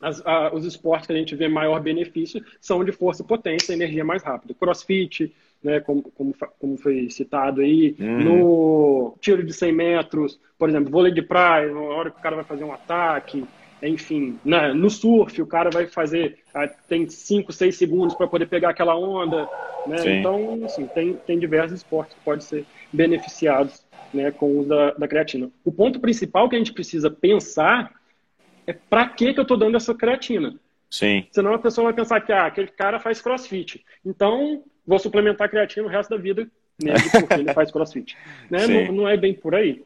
[0.00, 3.72] as, a, os esportes que a gente vê maior benefício são de força e potência,
[3.72, 4.54] energia mais rápida.
[4.54, 8.24] Crossfit, né, como, como, como foi citado aí, uhum.
[8.24, 12.36] no tiro de 100 metros, por exemplo, vôlei de praia, na hora que o cara
[12.36, 13.44] vai fazer um ataque,
[13.82, 18.46] enfim, né, no surf, o cara vai fazer, ah, tem 5, 6 segundos para poder
[18.46, 19.48] pegar aquela onda,
[19.86, 20.18] né?
[20.18, 24.92] Então, assim, tem, tem diversos esportes que podem ser beneficiados né, com o uso da,
[24.92, 25.50] da creatina.
[25.64, 27.92] O ponto principal que a gente precisa pensar
[28.66, 30.54] é para que, que eu estou dando essa creatina.
[30.90, 31.26] Sim.
[31.30, 33.84] Senão a pessoa vai pensar que ah, aquele cara faz crossfit.
[34.04, 36.48] Então, vou suplementar creatina o resto da vida
[36.82, 38.16] nele porque ele faz crossfit.
[38.50, 38.66] Né?
[38.88, 39.84] Não, não, é bem por aí.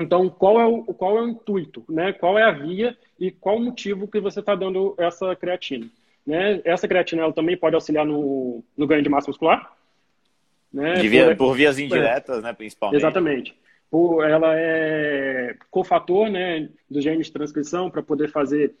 [0.00, 1.84] Então, qual é, o, qual é o intuito?
[1.88, 2.12] Né?
[2.12, 5.88] Qual é a via e qual o motivo que você está dando essa creatina?
[6.26, 6.60] Né?
[6.64, 9.72] Essa creatina ela também pode auxiliar no, no ganho de massa muscular,
[10.72, 10.94] né?
[10.94, 13.00] Via, por, por, vias indiretas, é, né, principalmente.
[13.00, 13.54] Exatamente.
[13.90, 18.74] Por, ela é cofator né, dos genes de transcrição para poder fazer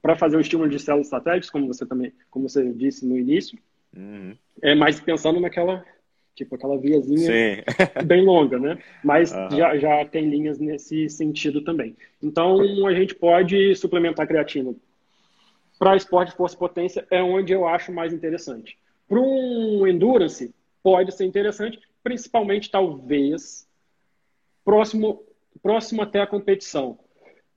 [0.00, 3.58] para fazer o estímulo de células satélites, como você também, como você disse no início.
[3.96, 4.36] Uhum.
[4.62, 5.84] É mais pensando naquela
[6.38, 7.64] tipo aquela viazinha
[8.06, 8.78] bem longa, né?
[9.02, 9.50] Mas uhum.
[9.50, 11.96] já, já tem linhas nesse sentido também.
[12.22, 14.74] Então a gente pode suplementar a creatina
[15.78, 18.78] para esporte de força e potência é onde eu acho mais interessante.
[19.08, 23.66] Para um endurance, pode ser interessante, principalmente talvez
[24.64, 25.22] próximo
[25.60, 26.98] próximo até a competição.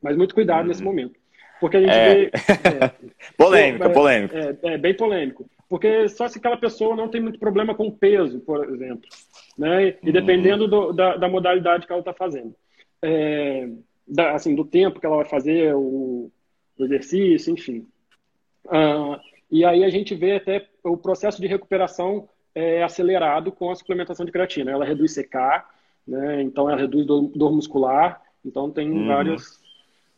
[0.02, 0.88] Mas muito cuidado nesse uhum.
[0.88, 1.20] momento.
[1.60, 2.16] Porque a gente é...
[2.16, 2.26] vê.
[2.26, 2.92] É,
[3.38, 4.36] polêmico, é, polêmico.
[4.36, 5.48] É, é, bem polêmico.
[5.72, 9.08] Porque só se aquela pessoa não tem muito problema com peso, por exemplo.
[9.58, 9.96] Né?
[10.04, 10.12] E uhum.
[10.12, 12.54] dependendo do, da, da, modalidade que ela está fazendo.
[13.02, 13.70] É,
[14.06, 16.30] da, assim, do tempo que ela vai fazer, o,
[16.78, 17.88] o exercício, enfim.
[18.68, 19.18] Ah,
[19.50, 24.26] e aí a gente vê até o processo de recuperação é acelerado com a suplementação
[24.26, 24.72] de creatina.
[24.72, 25.64] Ela reduz CK,
[26.06, 26.42] né?
[26.42, 28.22] então ela reduz dor muscular.
[28.44, 29.08] Então tem uhum.
[29.08, 29.58] vários,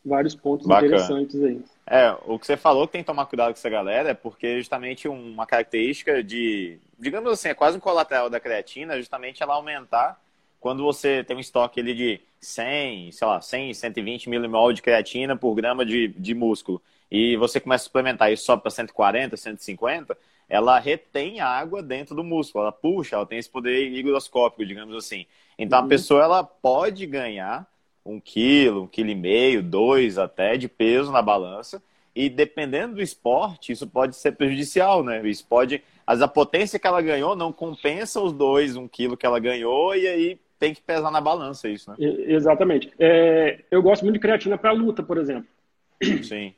[0.03, 0.87] vários pontos Bacana.
[0.87, 1.61] interessantes aí.
[1.85, 4.57] É, o que você falou que tem que tomar cuidado com essa galera é porque
[4.57, 10.19] justamente uma característica de, digamos assim, é quase um colateral da creatina, justamente ela aumentar
[10.61, 15.35] quando você tem um estoque ali de 100, sei lá, 100, 120 milimol de creatina
[15.35, 16.81] por grama de, de músculo
[17.13, 20.17] e você começa a suplementar isso só para 140, 150,
[20.49, 25.27] ela retém água dentro do músculo, ela puxa, ela tem esse poder higroscópico, digamos assim.
[25.55, 25.85] Então uhum.
[25.85, 27.67] a pessoa ela pode ganhar
[28.05, 31.81] um quilo, um quilo e meio, dois até de peso na balança.
[32.15, 35.27] E dependendo do esporte, isso pode ser prejudicial, né?
[35.27, 35.83] Isso pode.
[36.05, 39.95] Às a potência que ela ganhou não compensa os dois, um quilo que ela ganhou,
[39.95, 41.97] e aí tem que pesar na balança isso, né?
[41.99, 42.91] Exatamente.
[42.99, 45.47] É, eu gosto muito de creatina para luta, por exemplo.
[46.23, 46.53] Sim.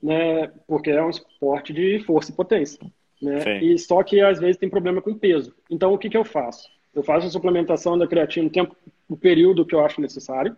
[0.00, 2.78] Né, porque é um esporte de força e potência.
[3.20, 3.60] Né?
[3.60, 5.52] E só que às vezes tem problema com peso.
[5.68, 6.68] Então o que, que eu faço?
[6.94, 8.76] Eu faço a suplementação da creatina no tempo
[9.08, 10.56] o período que eu acho necessário,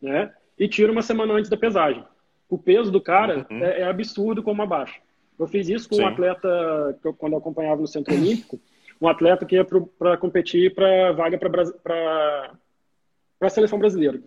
[0.00, 0.32] né?
[0.58, 2.04] E tiro uma semana antes da pesagem.
[2.48, 3.64] O peso do cara uhum.
[3.64, 5.00] é, é, absurdo como abaixo.
[5.38, 6.02] Eu fiz isso com Sim.
[6.02, 8.60] um atleta que eu, quando eu acompanhava no Centro Olímpico,
[9.00, 12.52] um atleta que ia para competir para vaga para
[13.40, 14.20] a seleção brasileira.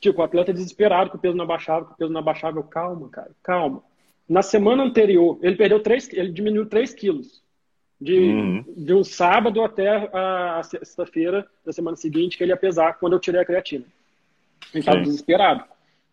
[0.00, 2.58] Tipo, o atleta desesperado que o peso não abaixava, que o peso não abaixava.
[2.58, 3.82] Eu, calma, cara, calma.
[4.28, 7.42] Na semana anterior, ele perdeu 3, ele diminuiu 3 quilos.
[7.98, 8.64] De, uhum.
[8.76, 13.20] de um sábado até a, sexta-feira da semana seguinte, que ele ia pesar quando eu
[13.20, 13.84] tirei a creatina.
[14.72, 15.64] Ele estava desesperado,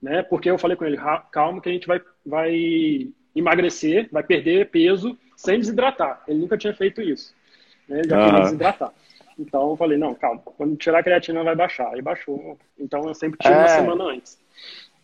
[0.01, 0.23] né?
[0.23, 0.97] Porque eu falei com ele,
[1.31, 6.23] calma que a gente vai, vai emagrecer, vai perder peso sem desidratar.
[6.27, 7.35] Ele nunca tinha feito isso.
[7.87, 7.99] Né?
[7.99, 8.25] Ele já uhum.
[8.25, 8.93] queria desidratar.
[9.37, 11.93] Então eu falei, não, calma, quando tirar a creatina vai baixar.
[11.93, 12.57] Aí baixou.
[12.79, 13.57] Então eu sempre tiro é...
[13.57, 14.39] uma semana antes.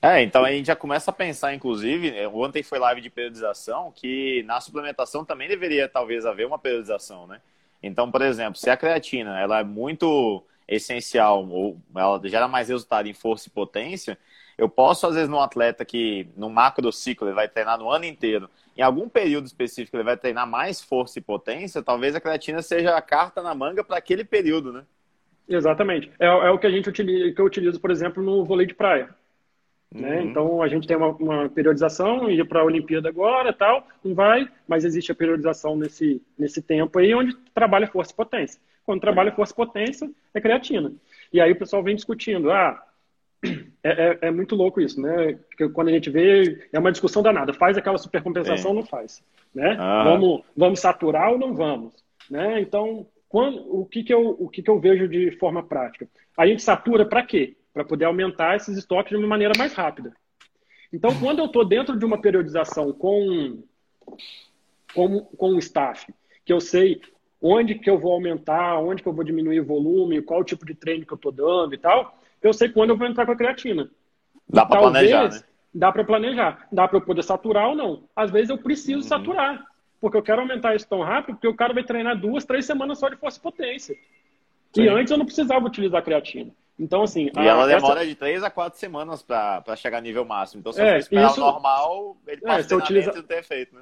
[0.01, 3.91] É, então a gente já começa a pensar, inclusive, é, ontem foi live de periodização,
[3.91, 7.41] que na suplementação também deveria talvez haver uma periodização, né?
[7.83, 13.07] Então, por exemplo, se a creatina ela é muito essencial ou ela gera mais resultado
[13.07, 14.17] em força e potência,
[14.57, 18.05] eu posso, às vezes, num atleta que no macro ciclo ele vai treinar no ano
[18.05, 22.61] inteiro, em algum período específico ele vai treinar mais força e potência, talvez a creatina
[22.61, 24.83] seja a carta na manga para aquele período, né?
[25.47, 26.11] Exatamente.
[26.19, 28.73] É, é, o que a gente utiliza, que eu utilizo, por exemplo, no vôlei de
[28.73, 29.09] praia.
[29.93, 30.19] Né?
[30.19, 30.29] Uhum.
[30.29, 34.47] Então a gente tem uma, uma periodização, ir para a Olimpíada agora tal, não vai,
[34.67, 38.61] mas existe a periodização nesse, nesse tempo aí onde trabalha força e potência.
[38.85, 40.91] Quando trabalha força e potência, é creatina.
[41.33, 42.81] E aí o pessoal vem discutindo, ah,
[43.83, 45.33] é, é, é muito louco isso, né?
[45.49, 49.23] Porque quando a gente vê, é uma discussão danada, faz aquela supercompensação ou não faz,
[49.53, 49.75] né?
[49.79, 50.03] Ah.
[50.03, 51.93] Vamos, vamos saturar ou não vamos,
[52.29, 52.61] né?
[52.61, 56.07] Então, quando, o, que, que, eu, o que, que eu vejo de forma prática?
[56.35, 57.55] A gente satura para quê?
[57.79, 60.11] Para poder aumentar esses estoques de uma maneira mais rápida.
[60.91, 63.63] Então, quando eu estou dentro de uma periodização com,
[64.93, 66.13] com, com o staff,
[66.43, 66.99] que eu sei
[67.41, 70.75] onde que eu vou aumentar, onde que eu vou diminuir o volume, qual tipo de
[70.75, 73.37] treino que eu estou dando e tal, eu sei quando eu vou entrar com a
[73.37, 73.89] creatina.
[74.47, 75.41] Dá para planejar, né?
[75.73, 76.67] Dá para planejar.
[76.69, 78.03] Dá para eu poder saturar ou não.
[78.13, 79.03] Às vezes eu preciso uhum.
[79.03, 79.65] saturar,
[80.01, 82.99] porque eu quero aumentar isso tão rápido, porque o cara vai treinar duas, três semanas
[82.99, 83.95] só de força e potência.
[84.73, 84.81] Sim.
[84.81, 86.51] E antes eu não precisava utilizar a creatina.
[86.79, 87.29] Então, assim.
[87.35, 88.09] E a, ela demora essa...
[88.09, 90.61] de 3 a 4 semanas para chegar a nível máximo.
[90.61, 91.41] Então, se é, você esperar isso...
[91.41, 93.11] o normal, ele passa é, se utiliza...
[93.17, 93.81] e ter efeito, né?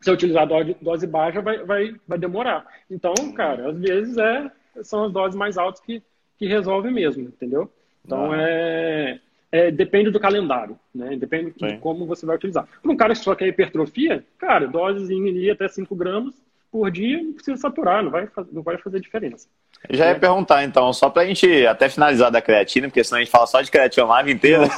[0.00, 2.66] Se eu utilizar dose, dose baixa, vai, vai, vai demorar.
[2.90, 4.50] Então, cara, às vezes é,
[4.82, 6.02] são as doses mais altas que,
[6.38, 7.70] que resolvem mesmo, entendeu?
[8.04, 8.36] Então, ah.
[8.40, 9.20] é,
[9.52, 11.16] é, depende do calendário, né?
[11.16, 12.66] Depende de como você vai utilizar.
[12.82, 16.34] Para um cara que só quer hipertrofia, cara, doses em até 5 gramas
[16.72, 19.46] por dia não precisa saturar, não vai, não vai fazer diferença.
[19.90, 23.32] Já ia perguntar, então, só pra gente até finalizar da creatina, porque senão a gente
[23.32, 24.68] fala só de creatina live inteira.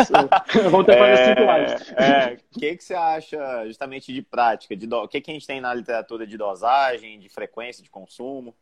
[0.71, 1.93] Vamos ter é, cinco lives.
[1.93, 4.75] É, o que, que você acha justamente de prática?
[4.75, 4.97] De do...
[4.97, 8.55] O que, que a gente tem na literatura de dosagem, de frequência de consumo?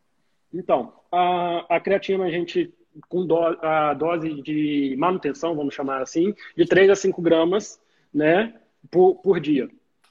[0.53, 2.75] Então, a, a creatina a gente,
[3.09, 7.81] com do, a dose de manutenção, vamos chamar assim, de 3 a 5 gramas
[8.13, 8.53] né,
[8.91, 9.69] por, por dia.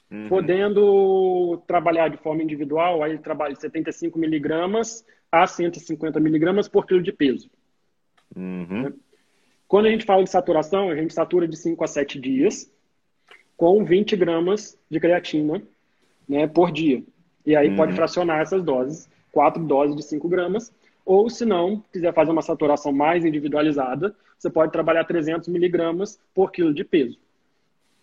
[0.10, 0.28] Uhum.
[0.28, 7.02] Podendo trabalhar de forma individual, aí ele trabalha 75 miligramas a 150 miligramas por quilo
[7.02, 7.50] de peso.
[8.36, 8.84] Uhum.
[8.84, 8.94] Né?
[9.68, 12.70] Quando a gente fala de saturação, a gente satura de 5 a 7 dias
[13.56, 15.62] com 20 gramas de creatina
[16.28, 17.04] né, por dia.
[17.46, 17.76] E aí uhum.
[17.76, 20.74] pode fracionar essas doses, quatro doses de 5 gramas,
[21.06, 26.52] Ou, se não, quiser fazer uma saturação mais individualizada, você pode trabalhar 300 miligramas por
[26.52, 27.18] quilo de peso.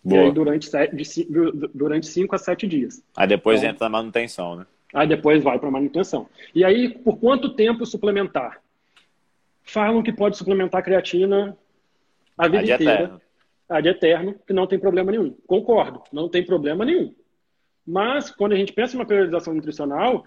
[0.02, 0.22] Boa.
[0.22, 1.26] E aí durante, de,
[1.74, 3.02] durante 5 a 7 dias.
[3.16, 4.66] Aí depois então, entra na manutenção, né?
[4.94, 6.28] Aí depois vai para manutenção.
[6.54, 8.62] E aí, por quanto tempo suplementar?
[9.62, 11.56] Falam que pode suplementar creatina
[12.36, 12.92] a vida inteira.
[12.92, 13.20] Eterno.
[13.68, 15.36] A de eterno, que não tem problema nenhum.
[15.46, 17.14] Concordo, não tem problema nenhum.
[17.86, 20.24] Mas, quando a gente pensa em uma periodização nutricional,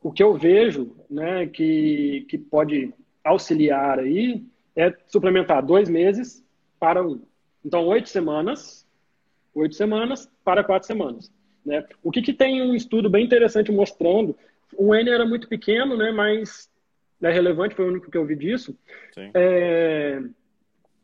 [0.00, 4.44] o que eu vejo né, que, que pode auxiliar aí
[4.76, 6.44] é suplementar dois meses
[6.78, 7.20] para um.
[7.64, 8.86] Então, oito semanas,
[9.54, 11.32] oito semanas para quatro semanas.
[11.64, 11.84] Né?
[12.02, 14.36] O que, que tem um estudo bem interessante mostrando,
[14.76, 16.70] o N era muito pequeno, né, mas
[17.22, 18.76] é relevante, foi o único que eu vi disso,
[19.32, 20.22] é,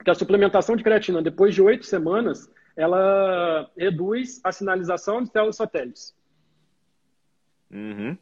[0.05, 5.57] que a suplementação de creatina depois de oito semanas, ela reduz a sinalização de células
[5.57, 6.15] satélites.
[7.71, 8.17] Uhum.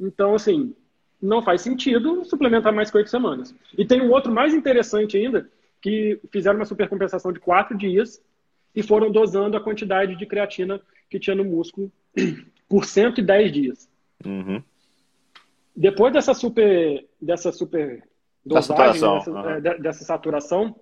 [0.00, 0.74] Então, assim,
[1.20, 3.54] não faz sentido suplementar mais que oito semanas.
[3.76, 8.22] E tem um outro mais interessante ainda, que fizeram uma supercompensação de quatro dias
[8.74, 11.92] e foram dosando a quantidade de creatina que tinha no músculo
[12.68, 13.90] por 110 dias.
[14.24, 14.62] Uhum.
[15.76, 18.06] Depois dessa super, dessa super
[18.44, 19.48] dosagem, dessa, uhum.
[19.48, 20.78] é, dessa saturação,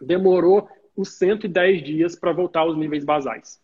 [0.00, 3.60] demorou os 110 dias para voltar aos níveis basais.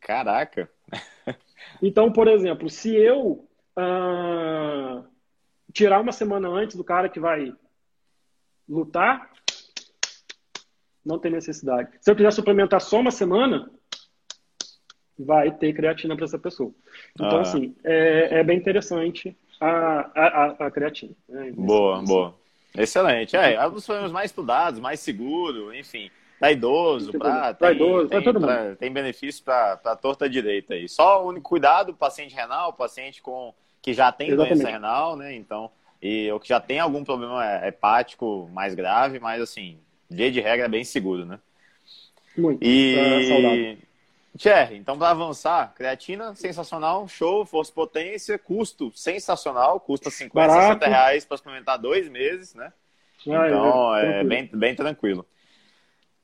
[0.00, 0.70] Caraca!
[1.82, 3.48] então, por exemplo, se eu
[3.78, 5.04] uh,
[5.72, 7.54] tirar uma semana antes do cara que vai
[8.68, 9.30] lutar,
[11.04, 11.90] não tem necessidade.
[12.00, 13.70] Se eu quiser suplementar só uma semana,
[15.22, 16.70] vai ter creatina para essa pessoa.
[17.14, 17.40] Então, ah.
[17.42, 21.14] assim, é, é, bem interessante a, a, a creatina.
[21.28, 21.52] Né?
[21.54, 22.34] Boa, boa.
[22.76, 23.36] Excelente.
[23.36, 26.10] É, é um dos problemas mais estudados, mais seguro, enfim.
[26.38, 28.76] Para idoso, para tem, idoso, tem, todo pra, mundo.
[28.76, 30.88] tem benefício para a torta direita aí.
[30.88, 34.54] Só o único cuidado, paciente renal, paciente com que já tem Exatamente.
[34.54, 35.34] doença renal, né?
[35.36, 39.78] Então, e o que já tem algum problema é, hepático mais grave, mas assim,
[40.10, 41.38] dia de regra é bem seguro, né?
[42.36, 42.64] Muito.
[42.64, 43.76] E é
[44.36, 50.66] Thierry, então para avançar, creatina sensacional, show, força potência, custo sensacional, custa 50, Barato.
[50.68, 52.72] 60 reais para experimentar dois meses, né?
[53.28, 55.26] Ah, então é, é bem, bem tranquilo.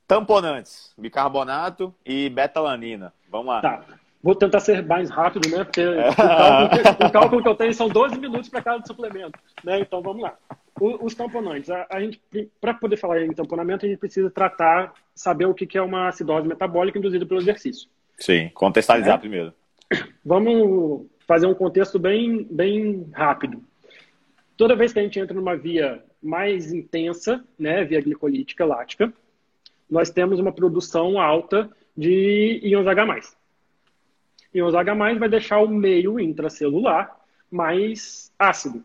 [0.07, 3.13] Tamponantes, bicarbonato e betalanina.
[3.29, 3.61] Vamos lá.
[3.61, 3.85] Tá.
[4.21, 5.63] Vou tentar ser mais rápido, né?
[5.63, 9.39] Porque o cálculo, que, o cálculo que eu tenho são 12 minutos para cada suplemento.
[9.63, 9.79] Né?
[9.79, 10.35] Então vamos lá.
[10.81, 11.69] O, os tamponantes.
[11.69, 12.19] A, a gente,
[12.59, 16.09] para poder falar em tamponamento, a gente precisa tratar, saber o que, que é uma
[16.09, 17.87] acidose metabólica induzida pelo exercício.
[18.19, 19.17] Sim, contextualizar é.
[19.17, 19.53] primeiro.
[20.23, 23.63] Vamos fazer um contexto bem, bem rápido.
[24.57, 29.13] Toda vez que a gente entra numa via mais intensa, né, via glicolítica lática,
[29.89, 33.35] nós temos uma produção alta de íons H+.
[34.53, 37.17] Íons H+, vai deixar o meio intracelular
[37.49, 38.83] mais ácido.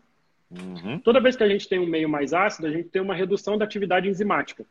[0.49, 0.99] Uhum.
[0.99, 3.57] Toda vez que a gente tem um meio mais ácido, a gente tem uma redução
[3.57, 4.65] da atividade enzimática.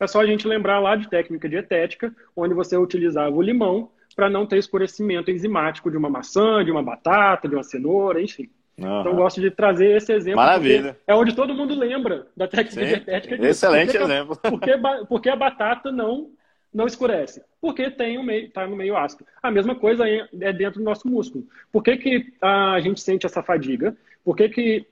[0.00, 4.30] É só a gente lembrar lá de técnica dietética, onde você utilizava o limão para
[4.30, 8.48] não ter escurecimento enzimático de uma maçã, de uma batata, de uma cenoura, enfim.
[8.78, 9.00] Uhum.
[9.00, 10.40] Então, gosto de trazer esse exemplo.
[10.40, 10.96] Maravilha.
[11.06, 12.86] É onde todo mundo lembra da técnica Sim.
[12.86, 13.46] dietética.
[13.46, 14.36] Excelente porque, exemplo.
[14.42, 14.72] Porque,
[15.08, 16.30] porque a batata não
[16.72, 17.42] não escurece?
[17.60, 19.26] Porque tem o meio, está no meio ácido.
[19.42, 21.44] A mesma coisa é, é dentro do nosso músculo.
[21.72, 23.96] Por que, que a gente sente essa fadiga?
[24.24, 24.86] Por que, que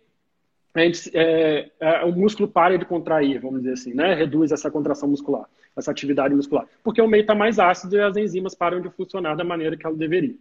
[0.80, 4.14] gente, é, é, o músculo para de contrair, vamos dizer assim, né?
[4.14, 6.66] Reduz essa contração muscular, essa atividade muscular.
[6.82, 9.86] Porque o meio está mais ácido e as enzimas param de funcionar da maneira que
[9.86, 10.36] ela deveria.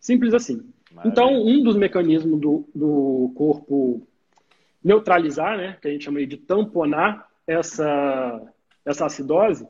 [0.00, 0.62] Simples assim.
[0.92, 1.12] Maravilha.
[1.12, 4.06] Então, um dos mecanismos do, do corpo
[4.82, 8.42] neutralizar, né, que a gente chama de tamponar essa,
[8.84, 9.66] essa acidose,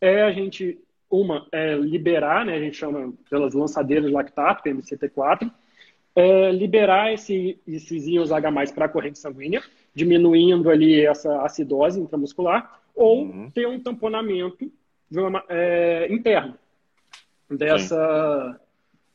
[0.00, 0.78] é a gente,
[1.10, 4.70] uma, é liberar, né, a gente chama pelas lançadeiras de lactato, que
[6.16, 9.62] é MCT4, é, liberar esse, esses íons H+, para a corrente sanguínea,
[9.94, 13.50] diminuindo ali essa acidose intramuscular, ou uhum.
[13.50, 14.70] ter um tamponamento
[15.10, 16.58] de uma, é, interno
[17.48, 18.60] dessa,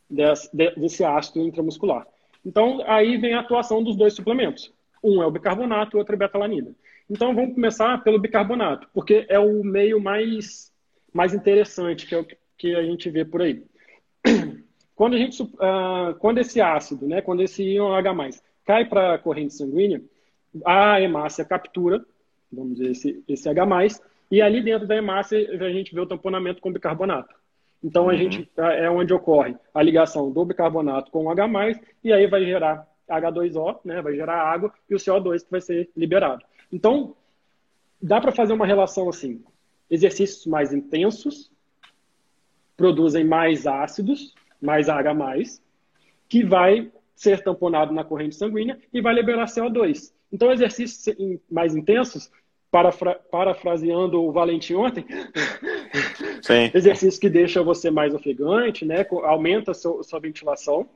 [0.10, 2.08] desse, desse ácido intramuscular.
[2.46, 4.72] Então, aí vem a atuação dos dois suplementos.
[5.04, 6.72] Um é o bicarbonato, o outro é a betalanina.
[7.10, 10.72] Então, vamos começar pelo bicarbonato, porque é o meio mais,
[11.12, 12.28] mais interessante que é o
[12.58, 13.64] que a gente vê por aí.
[15.02, 19.18] Quando, a gente, uh, quando esse ácido, né, quando esse íon H+, cai para a
[19.18, 20.00] corrente sanguínea,
[20.64, 22.06] a hemácia captura,
[22.54, 24.00] vamos dizer, esse, esse H+,
[24.30, 27.34] e ali dentro da hemácia a gente vê o tamponamento com bicarbonato.
[27.84, 28.16] Então, a uhum.
[28.20, 32.88] gente é onde ocorre a ligação do bicarbonato com o H+, e aí vai gerar
[33.10, 36.46] H2O, né, vai gerar água, e o CO2 que vai ser liberado.
[36.72, 37.16] Então,
[38.00, 39.44] dá para fazer uma relação assim,
[39.90, 41.50] exercícios mais intensos
[42.78, 45.14] produzem mais ácidos, mais H+,
[46.30, 50.14] que vai ser tamponado na corrente sanguínea e vai liberar CO2.
[50.32, 51.16] Então, exercícios
[51.50, 52.32] mais intensos,
[52.72, 55.06] parafra parafraseando o Valentim ontem,
[56.42, 56.72] Sim.
[56.74, 59.06] exercício que deixa você mais ofegante, né?
[59.24, 60.88] aumenta a sua, sua ventilação.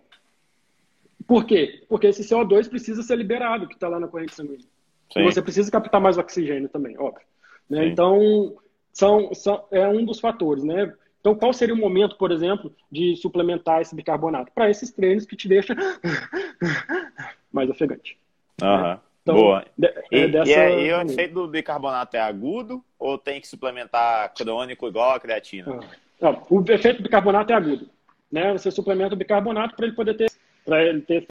[1.28, 1.84] Por quê?
[1.90, 4.66] Porque esse CO2 precisa ser liberado, que está lá na corrente sanguínea.
[5.12, 5.20] Sim.
[5.20, 7.26] E você precisa captar mais oxigênio também, óbvio.
[7.70, 7.88] Né?
[7.88, 8.56] Então,
[8.94, 10.94] são, são, é um dos fatores, né?
[11.26, 14.52] Então, qual seria o momento, por exemplo, de suplementar esse bicarbonato?
[14.54, 15.76] Para esses treinos que te deixam
[17.52, 18.16] mais ofegante.
[18.62, 19.00] Né?
[19.24, 19.66] Então, Boa.
[19.82, 20.52] É e, dessa...
[20.52, 25.20] e, e, o efeito do bicarbonato é agudo ou tem que suplementar crônico igual a
[25.20, 25.80] creatina?
[26.22, 26.44] Ah.
[26.48, 27.90] o efeito do bicarbonato é agudo.
[28.32, 28.54] Né?
[28.54, 30.32] Você suplementa o bicarbonato para ele poder ter,
[30.64, 31.26] para ele ter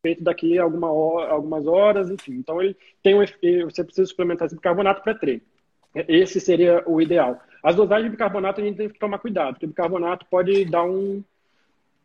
[0.00, 2.36] feito daqui alguma hora, algumas horas, enfim.
[2.36, 3.22] Então ele tem um,
[3.66, 5.42] você precisa suplementar esse bicarbonato para treino.
[5.94, 7.38] Esse seria o ideal.
[7.62, 10.84] As dosagens de bicarbonato a gente tem que tomar cuidado, porque o bicarbonato pode dar
[10.84, 11.22] um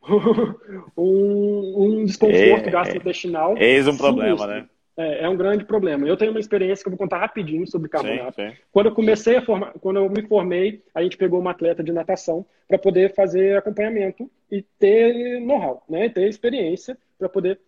[0.96, 3.58] um, um, desconforto é, gastrointestinal.
[3.58, 4.68] Eis um problema, né?
[4.98, 6.08] É, é, um grande problema.
[6.08, 8.42] Eu tenho uma experiência que eu vou contar rapidinho sobre carbonato.
[8.42, 8.58] Sim, sim.
[8.72, 11.92] Quando eu comecei a formar, quando eu me formei, a gente pegou uma atleta de
[11.92, 16.08] natação para poder fazer acompanhamento e ter know-how, né?
[16.08, 17.60] Ter experiência para poder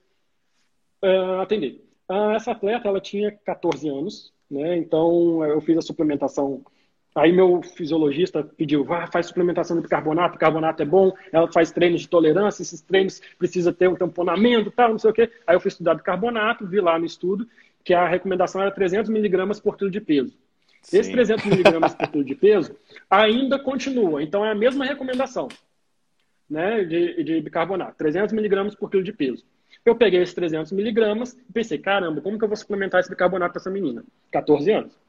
[1.04, 1.84] uh, atender.
[2.10, 4.78] Uh, essa atleta, ela tinha 14 anos, né?
[4.78, 6.62] Então eu fiz a suplementação
[7.18, 12.02] Aí meu fisiologista pediu, ah, faz suplementação de bicarbonato, bicarbonato é bom, ela faz treinos
[12.02, 15.32] de tolerância, esses treinos precisa ter um tamponamento, tal, não sei o quê.
[15.48, 17.48] Aí eu fui estudar bicarbonato, vi lá no estudo
[17.84, 20.38] que a recomendação era 300 miligramas por quilo de peso.
[20.84, 21.00] Sim.
[21.00, 22.76] Esse 300 miligramas por quilo de peso
[23.10, 25.48] ainda continua, então é a mesma recomendação
[26.48, 29.44] né, de, de bicarbonato, 300 miligramas por quilo de peso.
[29.84, 33.54] Eu peguei esses 300 miligramas e pensei, caramba, como que eu vou suplementar esse bicarbonato
[33.54, 34.04] para essa menina?
[34.32, 35.00] 14 anos.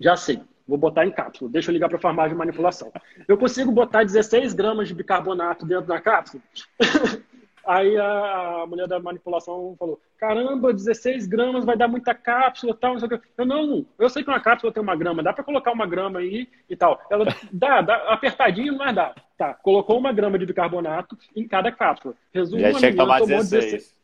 [0.00, 0.40] Já sei.
[0.72, 1.50] Vou botar em cápsula.
[1.50, 2.90] Deixa eu ligar para a farmácia de manipulação.
[3.28, 6.42] Eu consigo botar 16 gramas de bicarbonato dentro da cápsula?
[7.62, 13.00] Aí a, mulher da manipulação falou: caramba, 16 gramas vai dar muita cápsula tal, não
[13.00, 13.28] sei o que.
[13.36, 16.20] Eu não, eu sei que uma cápsula tem uma grama, dá para colocar uma grama
[16.20, 16.98] aí e tal.
[17.10, 19.14] Ela dá, dá apertadinho, mas dá.
[19.36, 22.14] Tá, colocou uma grama de bicarbonato em cada cápsula.
[22.32, 23.50] Resumo, a menina tomou 16.
[23.50, 23.98] 16,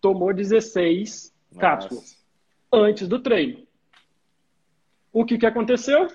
[0.00, 2.18] tomou 16 cápsulas
[2.72, 3.67] antes do treino.
[5.12, 6.08] O que, que aconteceu?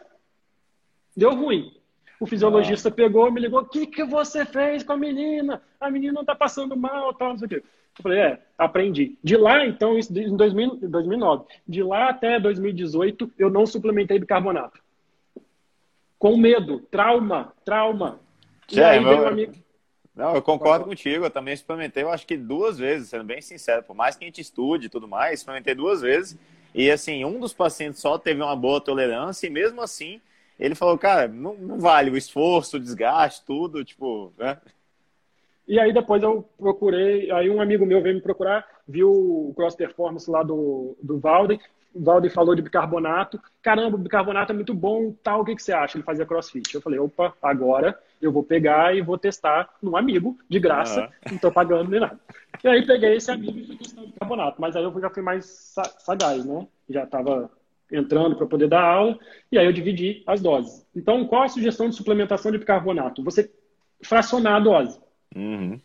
[1.16, 1.72] Deu ruim.
[2.20, 2.91] O fisiologista ah.
[2.91, 5.62] pegou me ligou: o que, que você fez com a menina?
[5.80, 7.56] A menina não está passando mal, tal, não sei o quê.
[7.58, 9.18] Eu falei: é, aprendi.
[9.24, 11.46] De lá, então, isso em 2000, 2009.
[11.68, 14.82] De lá até 2018, eu não suplementei bicarbonato.
[16.18, 18.20] Com medo, trauma, trauma.
[18.72, 19.28] E é, aí meu...
[19.28, 19.54] amigo.
[20.16, 21.26] Não, eu concordo contigo.
[21.26, 23.84] Eu também experimentei, eu acho que duas vezes, sendo bem sincero.
[23.84, 26.38] Por mais que a gente estude e tudo mais, experimentei duas vezes.
[26.74, 30.19] E assim, um dos pacientes só teve uma boa tolerância e mesmo assim
[30.59, 34.57] ele falou, cara, não, não vale o esforço, o desgaste, tudo, tipo, né?
[35.67, 39.76] E aí depois eu procurei, aí um amigo meu veio me procurar, viu o Cross
[39.76, 41.59] Performance lá do, do Valden,
[41.93, 45.63] o Valden falou de bicarbonato, caramba, o bicarbonato é muito bom, tal, o que, que
[45.63, 45.97] você acha?
[45.97, 46.74] Ele fazia crossfit.
[46.74, 51.32] Eu falei, opa, agora eu vou pegar e vou testar num amigo, de graça, uhum.
[51.32, 52.19] não tô pagando nem nada.
[52.63, 55.74] E aí peguei esse amigo e fui testando bicarbonato, mas aí eu já fui mais
[55.99, 56.67] sagaz, né?
[56.89, 57.49] Já estava
[57.91, 59.19] entrando para poder dar aula,
[59.51, 60.86] e aí eu dividi as doses.
[60.95, 63.24] Então, qual a sugestão de suplementação de bicarbonato?
[63.24, 63.51] Você
[64.01, 64.99] fracionar a dose.
[65.36, 65.80] Uhum.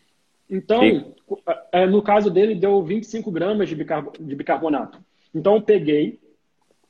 [0.48, 1.14] Então,
[1.72, 4.98] é, no caso dele, deu 25 gramas de, de bicarbonato.
[5.34, 6.18] Então, eu peguei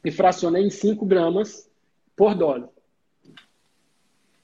[0.05, 1.68] e fracionei em 5 gramas
[2.16, 2.68] por dose.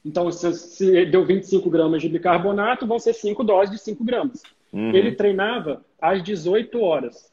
[0.04, 4.42] Então, se, se deu 25 gramas de bicarbonato, vão ser 5 doses de 5 gramas.
[4.72, 4.94] Uhum.
[4.94, 7.32] Ele treinava às 18 horas.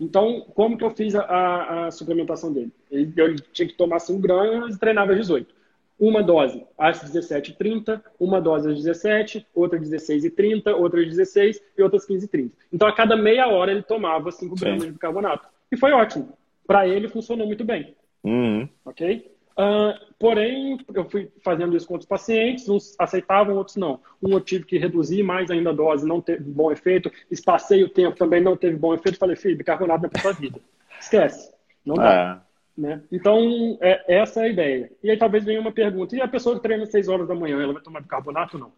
[0.00, 2.72] Então, como que eu fiz a, a, a suplementação dele?
[2.90, 5.54] Ele, eu tinha que tomar 5 gramas e treinava às 18.
[6.00, 11.82] Uma dose às 17h30, uma dose às 17, outra às 16h30, outra às 16 e
[11.82, 12.50] outras 15h30.
[12.72, 15.46] Então, a cada meia hora ele tomava 5 gramas de bicarbonato.
[15.70, 16.32] E foi ótimo.
[16.66, 17.94] Para ele, funcionou muito bem.
[18.24, 18.68] Uhum.
[18.84, 19.31] Ok?
[19.52, 24.00] Uh, porém, eu fui fazendo isso com outros pacientes, uns aceitavam, outros não.
[24.22, 27.10] Um eu tive que reduzir mais ainda a dose, não teve bom efeito.
[27.30, 29.18] Espacei o tempo, também não teve bom efeito.
[29.18, 30.58] Falei, filho, bicarbonato não é sua vida.
[30.98, 31.52] Esquece.
[31.84, 32.42] Não dá.
[32.48, 32.52] É.
[32.80, 33.02] Né?
[33.12, 34.90] Então, é, essa é a ideia.
[35.02, 37.34] E aí talvez venha uma pergunta: e a pessoa que treina às 6 horas da
[37.34, 38.72] manhã, ela vai tomar bicarbonato ou não?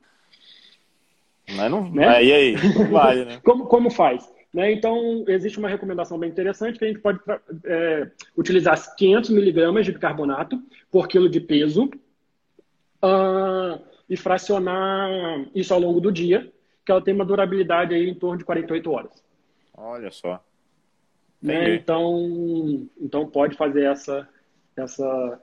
[1.56, 1.88] Mas não.
[1.90, 2.24] Né?
[2.24, 2.56] E aí?
[2.74, 3.40] Não vale, né?
[3.44, 4.28] como, como faz?
[4.54, 4.70] Né?
[4.70, 7.18] Então, existe uma recomendação bem interessante que a gente pode
[7.64, 11.86] é, utilizar 500 miligramas de bicarbonato por quilo de peso
[13.02, 15.10] uh, e fracionar
[15.56, 16.52] isso ao longo do dia,
[16.86, 19.24] que ela tem uma durabilidade aí em torno de 48 horas.
[19.76, 20.40] Olha só.
[21.42, 21.74] Né?
[21.74, 24.28] Então, então pode fazer essa,
[24.76, 25.40] essa,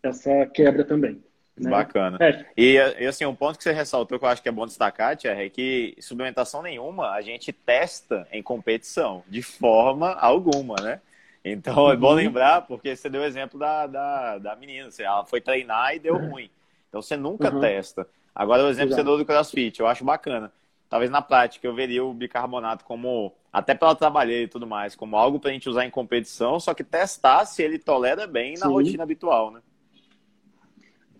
[0.00, 1.20] essa quebra também.
[1.56, 1.70] Né?
[1.70, 2.18] Bacana.
[2.20, 2.44] É.
[2.56, 5.16] E, e, assim, um ponto que você ressaltou que eu acho que é bom destacar,
[5.16, 11.00] Tia, é que suplementação nenhuma a gente testa em competição, de forma alguma, né?
[11.44, 12.14] Então é bom uhum.
[12.14, 16.14] lembrar, porque você deu o exemplo da, da, da menina, ela foi treinar e deu
[16.14, 16.30] uhum.
[16.30, 16.50] ruim.
[16.88, 17.60] Então você nunca uhum.
[17.60, 18.06] testa.
[18.34, 20.50] Agora o exemplo que você deu do CrossFit, eu acho bacana.
[20.88, 25.16] Talvez na prática eu veria o bicarbonato como, até pela trabalhei e tudo mais, como
[25.16, 28.66] algo para a gente usar em competição, só que testar se ele tolera bem na
[28.66, 28.72] Sim.
[28.72, 29.60] rotina habitual, né?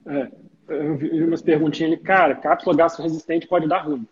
[0.06, 0.28] É,
[0.68, 4.06] eu vi umas perguntinhas ali, cara, cápsula gasto resistente pode dar ruim.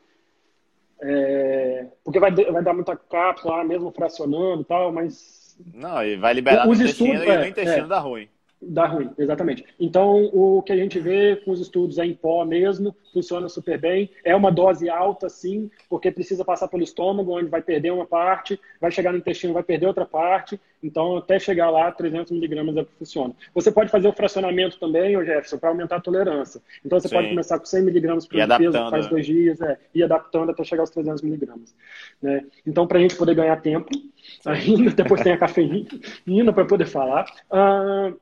[1.01, 5.59] É, porque vai, vai dar muita cápsula, mesmo fracionando e tal, mas.
[5.74, 8.28] Não, e vai liberar os no intestino estudos, e no é, intestino é, dá ruim.
[8.64, 9.64] Dá ruim, exatamente.
[9.78, 13.76] Então, o que a gente vê com os estudos é em pó mesmo, funciona super
[13.76, 14.08] bem.
[14.24, 18.60] É uma dose alta, sim, porque precisa passar pelo estômago, onde vai perder uma parte,
[18.80, 20.60] vai chegar no intestino, vai perder outra parte.
[20.80, 23.34] Então, até chegar lá, 300 miligramas é que funciona.
[23.52, 26.60] Você pode fazer o fracionamento também, Jefferson, para aumentar a tolerância.
[26.84, 27.14] Então, você sim.
[27.16, 30.82] pode começar com 100 miligramas por peso, faz dois dias, é, e adaptando até chegar
[30.82, 31.74] aos 300 miligramas.
[32.20, 32.44] Né?
[32.64, 33.90] Então, para a gente poder ganhar tempo,
[34.46, 37.26] ainda depois tem a cafeína para poder falar.
[37.50, 38.16] Uh,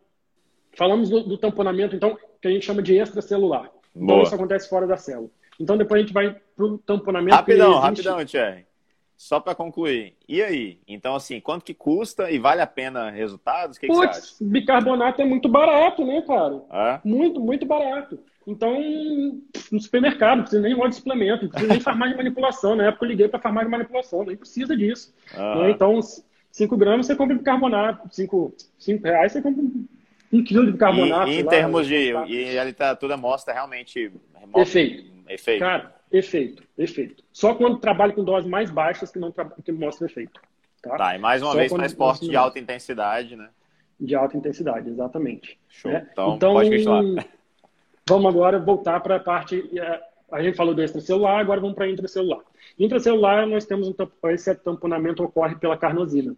[0.77, 3.71] Falamos do, do, tamponamento, então, que a gente chama de extracelular.
[3.95, 4.23] Então, Boa.
[4.23, 5.31] isso acontece fora da célula.
[5.59, 7.35] Então, depois a gente vai para o tamponamento.
[7.35, 8.67] Rapidão, rapidão, Thierry.
[9.17, 10.15] Só para concluir.
[10.27, 10.79] E aí?
[10.89, 13.77] Então, assim, quanto que custa e vale a pena resultados?
[13.77, 14.35] O que, Puts, que você acha?
[14.41, 16.63] bicarbonato é muito barato, né, cara?
[16.73, 17.01] É?
[17.05, 18.19] Muito, muito barato.
[18.47, 18.81] Então,
[19.71, 22.75] no supermercado, não precisa nem de suplemento, não precisa nem farmácia de manipulação.
[22.75, 25.15] Na época eu liguei para farmácia de manipulação, nem precisa disso.
[25.37, 25.71] Né?
[25.71, 26.01] Então,
[26.51, 28.55] 5 gramas você compra bicarbonato, 5
[29.05, 29.63] reais você compra
[30.33, 31.31] um quilo de bicarbonato.
[31.31, 32.13] E, em lá, termos de.
[32.13, 32.27] Tá.
[32.27, 34.13] E a literatura mostra realmente.
[34.57, 35.05] Efeito.
[35.29, 35.61] efeito.
[35.61, 37.23] Cara, efeito, efeito.
[37.33, 39.33] Só quando trabalha com doses mais baixas que não
[39.65, 40.41] que mostra efeito.
[40.83, 40.97] Tá?
[40.97, 43.51] tá, e mais uma Só vez para esporte de alta intensidade, né?
[43.99, 45.59] De alta intensidade, exatamente.
[45.69, 45.93] Show.
[45.93, 47.03] Então, então, pode continuar.
[48.09, 49.63] Vamos agora voltar para a parte.
[50.33, 52.41] A gente falou do extracelular, agora vamos para intracelular.
[52.79, 53.95] Intracelular, nós temos um
[54.31, 56.37] esse tamponamento ocorre pela carnosina.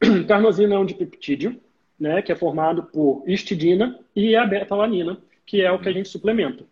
[0.26, 1.60] Carnosina é um dipeptídeo,
[1.98, 6.08] né, que é formado por histidina e a beta-alanina, que é o que a gente
[6.08, 6.64] suplementa.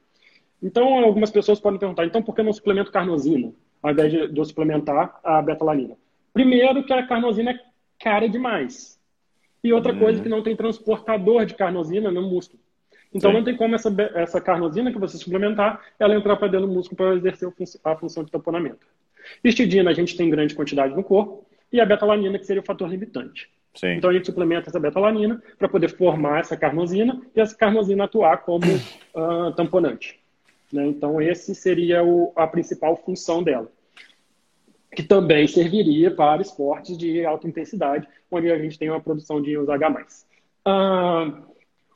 [0.63, 3.53] Então, algumas pessoas podem perguntar, então por que não suplemento carnosina,
[3.83, 5.97] ao invés de, de eu suplementar a beta-alanina?
[6.33, 7.61] Primeiro, que a carnosina é
[7.99, 8.99] cara demais.
[9.63, 9.99] E outra uhum.
[9.99, 12.61] coisa, que não tem transportador de carnosina no músculo.
[13.15, 13.37] Então, Sim.
[13.37, 16.97] não tem como essa, essa carnosina que você suplementar, ela entrar para dentro do músculo
[16.97, 17.53] para exercer
[17.85, 18.87] a função de tamponamento.
[19.45, 22.89] Histidina a gente tem grande quantidade no corpo, e a beta-alanina, que seria o fator
[22.89, 23.51] limitante.
[23.75, 23.95] Sim.
[23.95, 28.39] Então a gente suplementa essa betalanina para poder formar essa carnosina e essa carnosina atuar
[28.39, 30.21] como uh, tamponante.
[30.73, 30.87] Né?
[30.87, 33.71] Então esse seria o, a principal função dela,
[34.95, 39.53] que também serviria para esportes de alta intensidade, onde a gente tem uma produção de
[39.53, 40.07] íons H+.
[40.67, 41.43] Uh,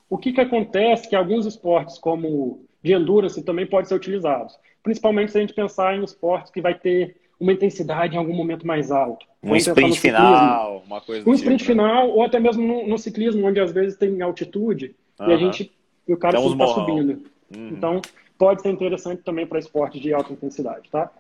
[0.09, 5.33] o que, que acontece que alguns esportes como de endurance também podem ser utilizados, principalmente
[5.33, 8.91] se a gente pensar em esportes que vai ter uma intensidade em algum momento mais
[8.91, 9.27] alto.
[9.53, 11.89] Um sprint final, uma coisa Um sprint tipo, né?
[11.89, 15.73] final, ou até mesmo no, no, ciclismo, onde às vezes tem altitude e a gente
[16.07, 17.25] e o cara está subindo.
[17.55, 17.69] Uhum.
[17.69, 18.03] Então,
[18.39, 21.11] pode ser interessante também para esporte de alta intensidade, tá?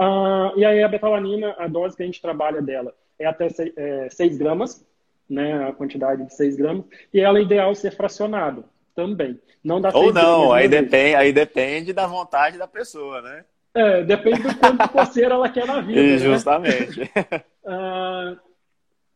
[0.00, 3.76] Uh, e aí a betalanina, a dose que a gente trabalha dela é até 6
[3.76, 4.84] é, gramas,
[5.28, 8.64] né, a quantidade de 6 gramas, e ela é ideal ser fracionada
[8.94, 9.38] também.
[9.62, 13.44] Não dá Ou não, aí depende, aí depende da vontade da pessoa, né?
[13.74, 16.02] É, depende do quanto coceira ela quer na vida.
[16.02, 16.18] Né?
[16.18, 17.00] justamente.
[17.00, 17.08] Né?
[17.70, 18.36] Uh,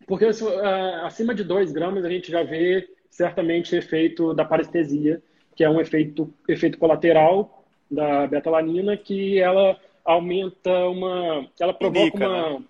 [0.06, 5.20] porque uh, acima de 2 gramas a gente já vê certamente efeito da parestesia,
[5.56, 11.48] que é um efeito, efeito colateral da betalanina, que ela aumenta uma.
[11.58, 12.58] Ela provoca Indica, uma.
[12.58, 12.64] Né?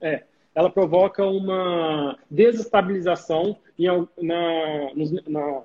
[0.00, 0.22] É,
[0.54, 3.86] ela provoca uma desestabilização em,
[4.20, 4.92] na,
[5.26, 5.62] na,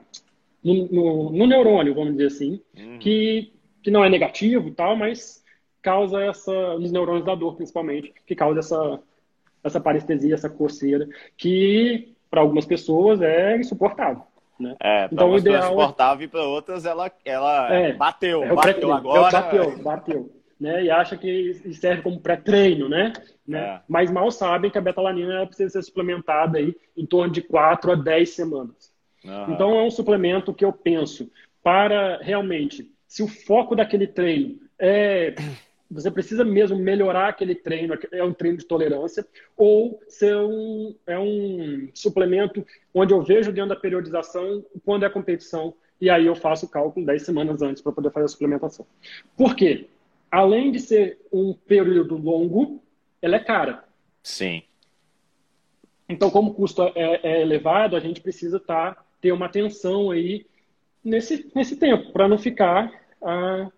[0.63, 2.99] no, no, no, neurônio, vamos dizer assim, uhum.
[2.99, 3.51] que,
[3.83, 5.43] que não é negativo tal, mas
[5.81, 8.99] causa essa, nos neurônios da dor, principalmente, que causa essa,
[9.67, 11.07] essa parestesia, essa coceira,
[11.37, 14.23] que para algumas pessoas é insuportável.
[14.59, 14.75] Né?
[14.81, 18.91] É, então, o ideal é insuportável e para outras ela, ela é, bateu, é bateu
[18.91, 19.31] agora.
[19.31, 20.31] bateu, bateu.
[20.59, 20.85] Né?
[20.85, 23.13] E acha que serve como pré-treino, né?
[23.47, 23.59] né?
[23.59, 23.79] É.
[23.87, 27.95] Mas mal sabem que a betalanina precisa ser suplementada aí em torno de 4 a
[27.95, 28.91] 10 semanas.
[29.23, 29.53] Uhum.
[29.53, 31.29] Então é um suplemento que eu penso
[31.63, 35.35] para realmente, se o foco daquele treino é
[35.89, 39.25] você precisa mesmo melhorar aquele treino, é um treino de tolerância,
[39.55, 45.73] ou ser um, é um suplemento onde eu vejo dentro da periodização quando é competição,
[45.99, 48.85] e aí eu faço o cálculo 10 semanas antes para poder fazer a suplementação.
[49.35, 49.87] Por quê?
[50.29, 52.83] Além de ser um período longo,
[53.21, 53.85] ela é cara.
[54.21, 54.63] Sim.
[56.09, 60.45] Então, como o custo é, é elevado, a gente precisa tá, ter uma atenção aí
[61.03, 63.71] nesse, nesse tempo, para não ficar ah,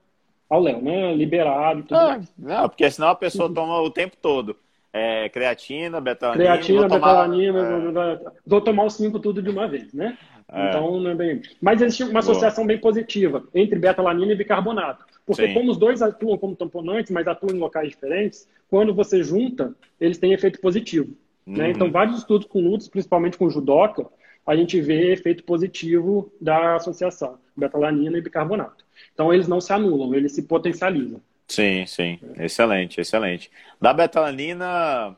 [0.49, 1.13] ao léu, né?
[1.13, 4.55] Liberado e tudo Ah, não, porque senão a pessoa toma o tempo todo.
[4.91, 6.43] É, creatina, betalanina.
[6.43, 10.17] Creatina, vou tomar- betalanina, é, vou tomar os cinco tudo de uma vez, né?
[10.51, 10.69] É.
[10.69, 11.41] Então, não é bem...
[11.61, 15.05] Mas existe uma associação bem positiva entre betalanina e bicarbonato.
[15.23, 15.53] Porque Sim.
[15.53, 20.17] como os dois atuam como tamponantes, mas atuam em locais diferentes, quando você junta, eles
[20.17, 21.13] têm efeito positivo.
[21.45, 21.65] Né?
[21.65, 21.69] Uhum.
[21.69, 24.07] Então, vários estudos com lutas, principalmente com judoca,
[24.45, 28.83] a gente vê efeito positivo da associação betalanina e bicarbonato.
[29.13, 31.21] Então, eles não se anulam, eles se potencializam.
[31.47, 32.19] Sim, sim.
[32.37, 33.49] Excelente, excelente.
[33.81, 35.15] Da betalanina,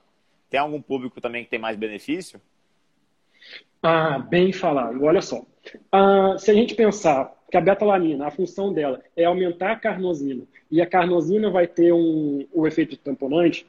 [0.49, 2.39] tem algum público também que tem mais benefício?
[3.83, 5.03] Ah, bem falado.
[5.03, 5.43] Olha só.
[5.91, 10.43] Ah, se a gente pensar que a betalanina, a função dela é aumentar a carnosina,
[10.71, 13.65] e a carnosina vai ter um, o efeito tamponante,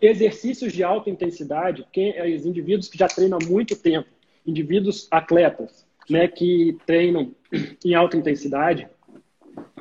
[0.00, 4.08] exercícios de alta intensidade, quem, é, os indivíduos que já treinam há muito tempo,
[4.46, 7.32] indivíduos atletas, né, que treinam
[7.84, 8.86] em alta intensidade,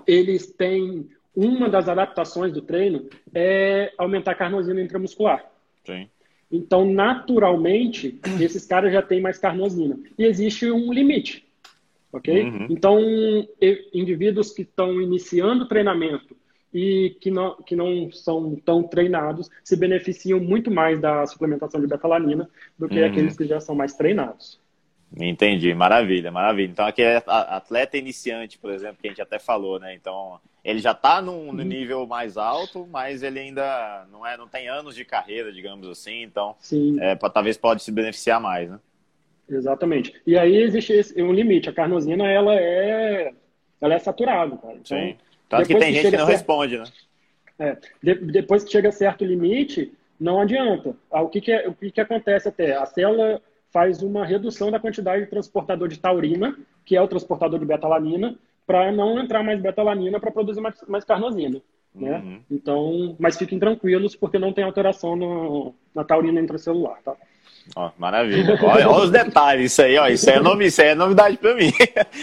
[0.08, 5.46] eles têm uma das adaptações do treino é aumentar a carnosina intramuscular.
[5.86, 6.08] Sim.
[6.52, 10.00] Então, naturalmente, esses caras já têm mais carnosina.
[10.18, 11.46] E existe um limite,
[12.14, 12.44] ok?
[12.44, 12.68] Uhum.
[12.70, 13.00] Então,
[13.94, 16.36] indivíduos que estão iniciando o treinamento
[16.74, 21.88] e que não, que não são tão treinados se beneficiam muito mais da suplementação de
[21.88, 23.06] betalanina do que Uhum.
[23.08, 24.60] aqueles que já são mais treinados.
[25.18, 26.70] Entendi, maravilha, maravilha.
[26.72, 29.94] Então aqui é atleta iniciante, por exemplo, que a gente até falou, né?
[29.94, 31.54] Então ele já está num, Uhum.
[31.54, 35.88] no nível mais alto, mas ele ainda não é, não tem anos de carreira, digamos
[35.88, 36.24] assim.
[36.24, 36.56] Então
[37.00, 38.80] é, talvez pode se beneficiar mais, né?
[39.48, 40.20] exatamente.
[40.26, 41.70] E aí existe esse- um limite.
[41.70, 43.32] A carnosina, ela é,
[43.80, 44.74] ela é saturada, cara.
[44.74, 45.16] Então, Sim.
[45.48, 46.86] Tanto que tem que gente que não certo- responde, né?
[47.60, 50.96] É, de- depois que chega a certo limite, não adianta.
[51.12, 52.76] Ah, O que, que, é- o que, que acontece até?
[52.76, 53.40] A célula
[53.76, 56.56] faz uma redução da quantidade de transportador de taurina,
[56.86, 61.04] que é o transportador de betalanina, para não entrar mais betalanina para produzir mais, mais
[61.04, 61.62] carnosina.
[61.94, 62.20] Né?
[62.24, 62.42] Uhum.
[62.50, 67.02] Então, mas fiquem tranquilos, porque não tem alteração no- na taurina intracelular.
[67.04, 67.16] Tá?
[67.76, 68.58] Ó, maravilha.
[68.64, 70.08] Olha, olha os detalhes, isso aí, ó.
[70.08, 71.74] Isso aí é, isso é novidade para mim.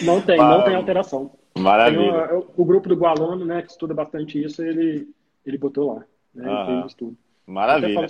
[0.05, 1.32] Não tem, não tem alteração.
[1.53, 2.34] Tem Maravilha.
[2.57, 5.07] o, o grupo do Gualano, né, que estuda bastante isso, ele,
[5.44, 6.05] ele botou lá.
[6.34, 7.16] Né, ele fez o estudo.
[7.46, 8.09] Maravilha.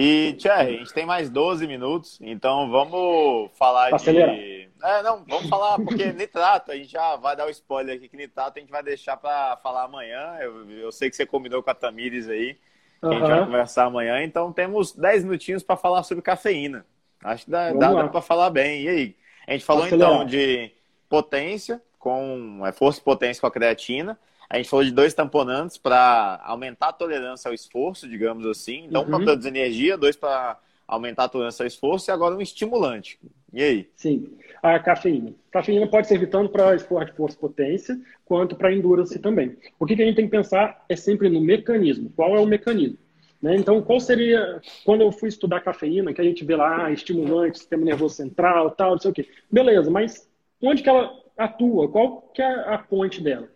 [0.00, 4.32] E, Thierry, a gente tem mais 12 minutos, então vamos falar Acelerar.
[4.32, 4.68] de.
[4.80, 8.16] É, não, vamos falar, porque nitrato, a gente já vai dar o spoiler aqui que
[8.16, 10.36] nitrato a gente vai deixar para falar amanhã.
[10.40, 12.54] Eu, eu sei que você combinou com a Tamires aí,
[13.00, 16.86] que a gente vai conversar amanhã, então temos 10 minutinhos para falar sobre cafeína.
[17.24, 18.82] Acho que dá, dá, dá para falar bem.
[18.82, 19.16] E aí?
[19.48, 20.70] A gente falou então de
[21.08, 24.16] potência, com é, força e potência com a creatina.
[24.50, 28.86] A gente falou de dois tamponantes para aumentar a tolerância ao esforço, digamos assim.
[28.86, 29.08] Então, Uhum.
[29.10, 33.18] para produzir energia, dois para aumentar a tolerância ao esforço e agora um estimulante.
[33.52, 33.88] E aí?
[33.94, 35.34] Sim, a cafeína.
[35.50, 39.56] Cafeína pode servir tanto para esporte força e potência, quanto para endurance também.
[39.78, 42.10] O que, que a gente tem que pensar é sempre no mecanismo.
[42.16, 42.98] Qual é o mecanismo?
[43.40, 43.54] Né?
[43.56, 47.58] Então, qual seria, quando eu fui estudar cafeína, que a gente vê lá, ah, estimulante,
[47.58, 49.28] sistema nervoso central, tal, não sei o quê.
[49.50, 50.26] Beleza, mas
[50.62, 51.88] onde que ela atua?
[51.88, 53.48] Qual que é a ponte dela?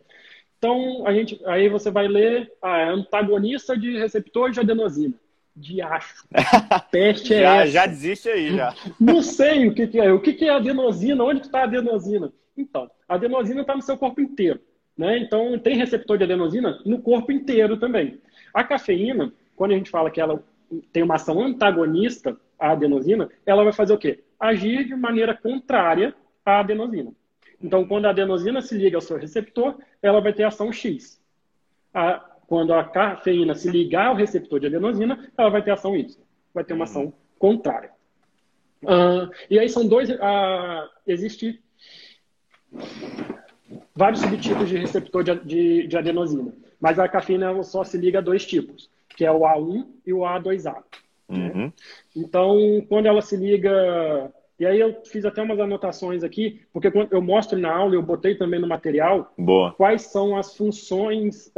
[0.62, 5.12] Então, a gente, aí você vai ler, ah, é antagonista de receptor de adenosina.
[5.56, 6.24] Diacho.
[6.88, 7.72] Peste é já, essa?
[7.72, 8.72] já desiste aí, já.
[9.00, 10.12] Não sei o que, que é.
[10.12, 11.24] O que, que é adenosina?
[11.24, 12.32] Onde está a adenosina?
[12.56, 14.60] Então, a adenosina está no seu corpo inteiro.
[14.96, 15.18] Né?
[15.18, 18.20] Então, tem receptor de adenosina no corpo inteiro também.
[18.54, 20.44] A cafeína, quando a gente fala que ela
[20.92, 24.22] tem uma ação antagonista à adenosina, ela vai fazer o quê?
[24.38, 26.14] Agir de maneira contrária
[26.46, 27.12] à adenosina.
[27.62, 31.20] Então, quando a adenosina se liga ao seu receptor, ela vai ter ação X.
[31.94, 36.20] A- quando a cafeína se ligar ao receptor de adenosina, ela vai ter ação Y.
[36.52, 37.90] Vai ter uma ação contrária.
[38.86, 40.10] Ah, e aí são dois.
[40.20, 41.62] ah, existe
[43.94, 48.22] vários subtipos de receptor de, de, de adenosina, mas a cafeína só se liga a
[48.22, 50.82] dois tipos, que é o A1 e o A2A.
[51.28, 51.72] Uhum.
[52.14, 54.32] Então, quando ela se liga.
[54.58, 58.02] E aí eu fiz até umas anotações aqui, porque quando eu mostro na aula, eu
[58.02, 59.72] botei também no material, Boa.
[59.72, 61.50] quais são as funções.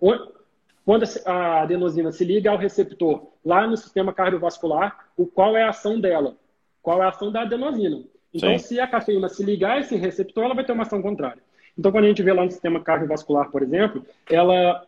[0.00, 0.36] o-
[0.84, 5.62] quando a- a adenosina se liga ao receptor lá no sistema cardiovascular, o qual é
[5.64, 6.36] a ação dela?
[6.82, 8.02] Qual é a ação da adenosina?
[8.32, 8.58] Então, Sim.
[8.58, 11.42] se a cafeína se ligar a esse receptor, ela vai ter uma ação contrária.
[11.78, 14.84] Então, quando a gente vê lá no sistema cardiovascular, por exemplo, ela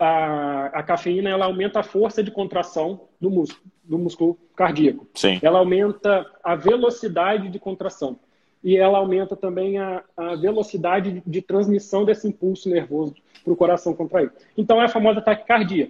[0.00, 5.06] a, a cafeína ela aumenta a força de contração do músculo, do músculo cardíaco.
[5.14, 5.38] Sim.
[5.42, 8.18] Ela aumenta a velocidade de contração.
[8.64, 13.94] E ela aumenta também a, a velocidade de transmissão desse impulso nervoso para o coração
[13.94, 14.32] contrair.
[14.56, 15.88] Então é a famosa taquicardia,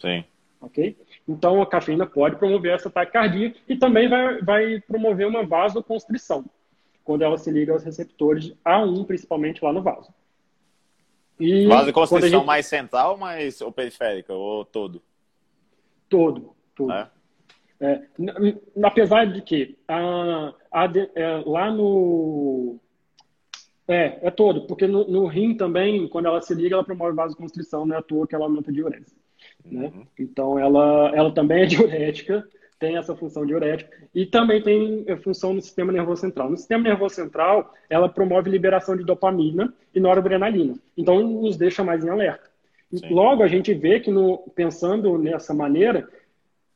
[0.00, 0.24] Sim.
[0.60, 0.96] ok?
[1.28, 6.44] Então a cafeína pode promover essa taquicardia e também vai, vai promover uma vasoconstrição.
[7.04, 10.12] quando ela se liga aos receptores A1, principalmente lá no vaso.
[11.38, 12.46] E Vasoconstrição gente...
[12.46, 15.02] mais central mais, ou periférica, ou todo?
[16.08, 16.92] Todo, todo.
[16.92, 17.10] É?
[17.80, 18.02] É,
[18.82, 20.84] apesar de que a, a,
[21.14, 22.76] é, lá no.
[23.86, 27.86] É, é todo, porque no, no, rim também, quando ela se liga, ela promove vasoconstrição,
[27.86, 29.16] não é à toa que ela aumenta a diurese.
[29.64, 29.92] Né?
[29.94, 30.06] Uhum.
[30.18, 32.46] Então, ela, ela também é diurética,
[32.78, 36.48] tem essa função diurética, e também tem função no sistema nervoso central.
[36.50, 40.74] No sistema nervoso central, ela promove liberação de dopamina e noradrenalina.
[40.96, 42.48] Então, nos deixa mais em alerta.
[42.94, 43.08] Sim.
[43.10, 46.08] Logo, a gente vê que, no, pensando nessa maneira,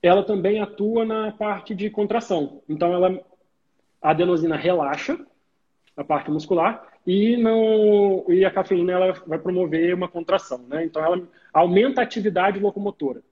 [0.03, 2.61] ela também atua na parte de contração.
[2.69, 3.21] Então, ela,
[4.01, 5.19] a adenosina relaxa
[5.97, 10.59] a parte muscular e, no, e a cafeína ela vai promover uma contração.
[10.69, 10.85] Né?
[10.85, 11.23] Então, ela
[11.53, 13.23] aumenta a atividade locomotora.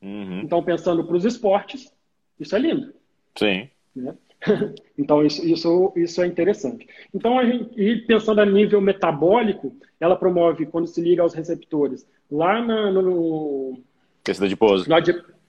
[0.00, 0.40] Uhum.
[0.40, 1.92] Então, pensando para os esportes,
[2.40, 2.92] isso é lindo.
[3.36, 3.68] Sim.
[3.94, 4.14] Né?
[4.96, 6.88] então, isso, isso, isso é interessante.
[7.14, 12.06] Então, a gente, e pensando a nível metabólico, ela promove, quando se liga aos receptores,
[12.30, 13.78] lá na, no...
[14.24, 14.88] Tecido adiposo.
[14.88, 14.96] No,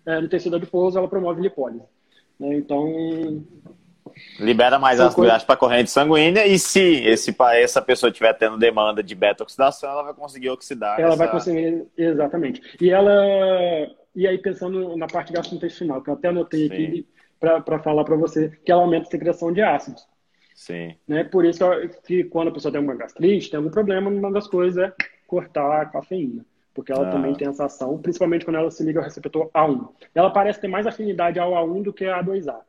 [0.06, 1.84] é, no tecido adiposo, ela promove lipólise.
[2.39, 2.56] Né?
[2.56, 3.44] Então.
[4.39, 5.39] Libera mais as coisa...
[5.39, 10.04] para a corrente sanguínea e se esse, essa pessoa estiver tendo demanda de beta-oxidação, ela
[10.04, 11.00] vai conseguir oxidar.
[11.00, 11.18] Ela essa...
[11.18, 12.62] vai conseguir, exatamente.
[12.82, 13.14] E ela.
[14.16, 16.74] E aí, pensando na parte gastrointestinal, que eu até anotei Sim.
[16.74, 17.07] aqui
[17.39, 20.05] para falar para você, que ela aumenta a secreção de ácidos.
[20.53, 20.95] Sim.
[21.07, 21.24] Né?
[21.24, 21.64] Por isso
[22.05, 24.93] que quando a pessoa tem uma gastrite, tem algum problema, uma das coisas é
[25.28, 27.12] cortar a cafeína porque ela ah.
[27.12, 29.89] também tem essa ação, principalmente quando ela se liga ao receptor A1.
[30.16, 32.59] Ela parece ter mais afinidade ao A1 do que a A2A,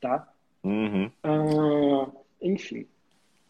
[0.00, 0.28] tá?
[0.62, 1.10] Uhum.
[1.22, 2.10] Ah,
[2.42, 2.86] enfim.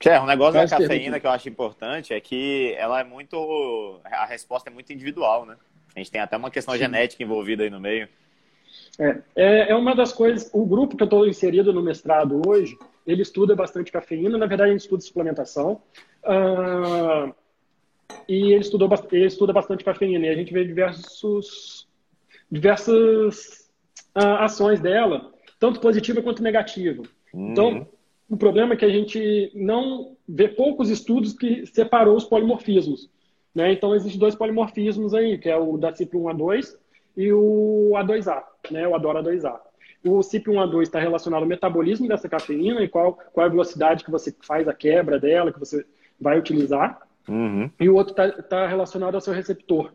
[0.05, 3.99] É, um negócio da cafeína que eu acho importante é que ela é muito.
[4.05, 5.57] A resposta é muito individual, né?
[5.97, 6.81] A gente tem até uma questão Sim.
[6.81, 8.07] genética envolvida aí no meio.
[8.99, 10.51] É, é, é uma das coisas.
[10.53, 12.77] O grupo que eu estou inserido no mestrado hoje,
[13.07, 14.37] ele estuda bastante cafeína.
[14.37, 15.81] Na verdade, a gente estuda suplementação.
[16.23, 17.35] Uh,
[18.29, 20.27] e ele, estudou, ele estuda bastante cafeína.
[20.27, 21.89] E a gente vê diversos,
[22.51, 23.71] diversas
[24.15, 27.03] uh, ações dela, tanto positiva quanto negativa.
[27.33, 27.53] Uhum.
[27.53, 27.89] Então,
[28.29, 33.09] o problema é que a gente não vê poucos estudos que separou os polimorfismos.
[33.57, 33.73] Né?
[33.73, 36.77] Então, existem dois polimorfismos aí, que é o da CYP1A2
[37.17, 38.87] e o A2A, né?
[38.87, 39.59] o Adora 2A.
[40.05, 44.11] O CYP1A2 está relacionado ao metabolismo dessa cafeína e qual, qual é a velocidade que
[44.11, 45.87] você faz a quebra dela, que você
[46.21, 47.01] vai utilizar.
[47.27, 47.71] Uhum.
[47.81, 49.91] E o outro está tá relacionado ao seu receptor.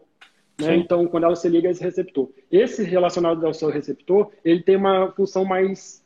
[0.60, 0.78] Né?
[0.78, 2.30] Então, quando ela se liga a esse receptor.
[2.52, 6.04] Esse relacionado ao seu receptor, ele tem uma função mais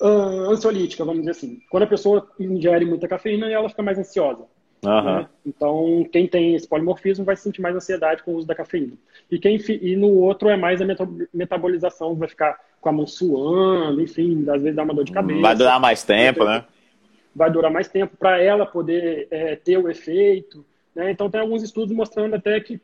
[0.00, 1.58] uh, ansiolítica, vamos dizer assim.
[1.68, 4.46] Quando a pessoa ingere muita cafeína, ela fica mais ansiosa.
[4.84, 5.16] Uhum.
[5.16, 5.28] Né?
[5.44, 8.92] Então, quem tem esse polimorfismo vai sentir mais ansiedade com o uso da cafeína.
[9.30, 10.86] E, quem, e no outro é mais a
[11.32, 15.40] metabolização, vai ficar com a mão suando, enfim, às vezes dá uma dor de cabeça.
[15.40, 16.64] Vai durar mais tempo, né?
[17.38, 20.64] vai durar mais tempo para ela poder é, ter o efeito.
[20.94, 21.12] Né?
[21.12, 22.80] Então, tem alguns estudos mostrando até que,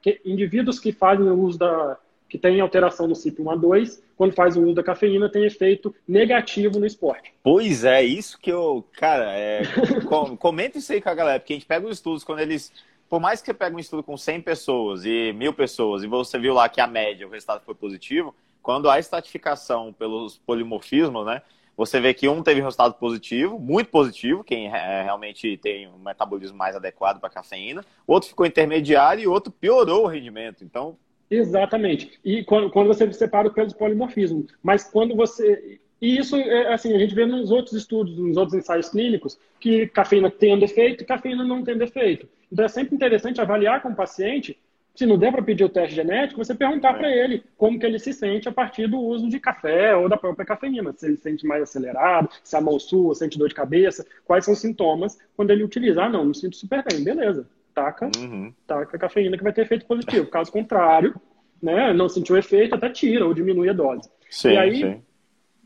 [0.00, 1.98] que, indivíduos que fazem o uso da.
[2.30, 6.86] Que têm alteração no CYP1A2, quando fazem o uso da cafeína, tem efeito negativo no
[6.86, 7.34] esporte.
[7.42, 8.86] Pois é, isso que eu.
[8.92, 9.62] Cara, é,
[10.38, 12.72] comenta isso aí com a galera, porque a gente pega os estudos quando eles.
[13.08, 16.38] Por mais que você pegue um estudo com 100 pessoas e mil pessoas, e você
[16.38, 21.42] viu lá que a média, o resultado foi positivo, quando há estratificação pelos polimorfismos, né?
[21.76, 26.56] Você vê que um teve resultado positivo, muito positivo, quem é, realmente tem um metabolismo
[26.56, 30.62] mais adequado para cafeína, outro ficou intermediário e outro piorou o rendimento.
[30.62, 30.96] Então.
[31.30, 32.18] Exatamente.
[32.24, 34.46] E quando, quando você separa pelos polimorfismos.
[34.62, 35.78] Mas quando você.
[36.00, 39.86] E isso, é, assim, a gente vê nos outros estudos, nos outros ensaios clínicos, que
[39.88, 42.26] cafeína tem um defeito e cafeína não tem defeito.
[42.50, 44.58] Então é sempre interessante avaliar com o paciente
[44.94, 46.98] se não der para pedir o teste genético, você perguntar é.
[46.98, 50.16] para ele como que ele se sente a partir do uso de café ou da
[50.16, 50.92] própria cafeína.
[50.96, 54.44] Se ele se sente mais acelerado, se a mão sua, sente dor de cabeça, quais
[54.44, 56.02] são os sintomas quando ele utiliza.
[56.02, 57.48] Ah, não, me sinto super bem, beleza.
[57.74, 58.52] Taca, uhum.
[58.66, 60.26] taca a cafeína que vai ter efeito positivo.
[60.26, 61.14] Caso contrário,
[61.62, 64.08] né, não sentiu efeito, até tira ou diminui a dose.
[64.28, 65.02] Sim, e aí, sim.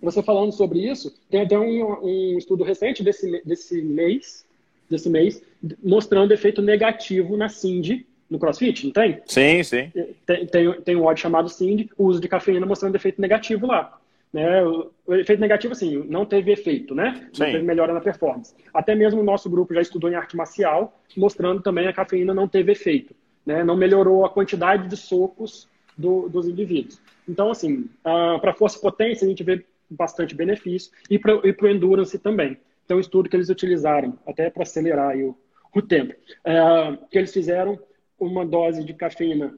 [0.02, 4.46] você falando sobre isso, tem até um, um estudo recente desse, desse mês,
[4.88, 5.42] desse mês,
[5.82, 9.20] mostrando efeito negativo na SIND no CrossFit, não tem?
[9.26, 9.92] Sim, sim.
[10.26, 13.98] Tem, tem, tem um ódio chamado SIND, o uso de cafeína mostrando efeito negativo lá.
[14.35, 14.64] Né?
[14.64, 17.28] O, o efeito negativo, assim, não teve efeito, né?
[17.32, 17.45] Sim.
[17.45, 18.53] Não teve melhora na performance.
[18.74, 22.49] Até mesmo o nosso grupo já estudou em arte marcial, mostrando também a cafeína não
[22.49, 23.14] teve efeito.
[23.47, 23.62] Né?
[23.62, 27.01] Não melhorou a quantidade de socos do, dos indivíduos.
[27.28, 32.18] Então, assim, para força e potência, a gente vê bastante benefício e para o endurance
[32.18, 32.59] também.
[32.85, 35.39] Então, o estudo que eles utilizaram, até para acelerar o,
[35.72, 37.78] o tempo, uh, que eles fizeram
[38.18, 39.55] uma dose de cafeína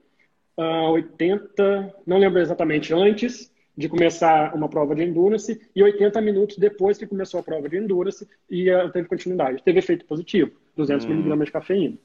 [0.59, 6.57] uh, 80, não lembro exatamente, antes de começar uma prova de endurance e 80 minutos
[6.57, 9.63] depois que começou a prova de endurance e teve continuidade.
[9.63, 11.09] Teve efeito positivo, 200 hum.
[11.11, 11.97] miligramas de cafeína.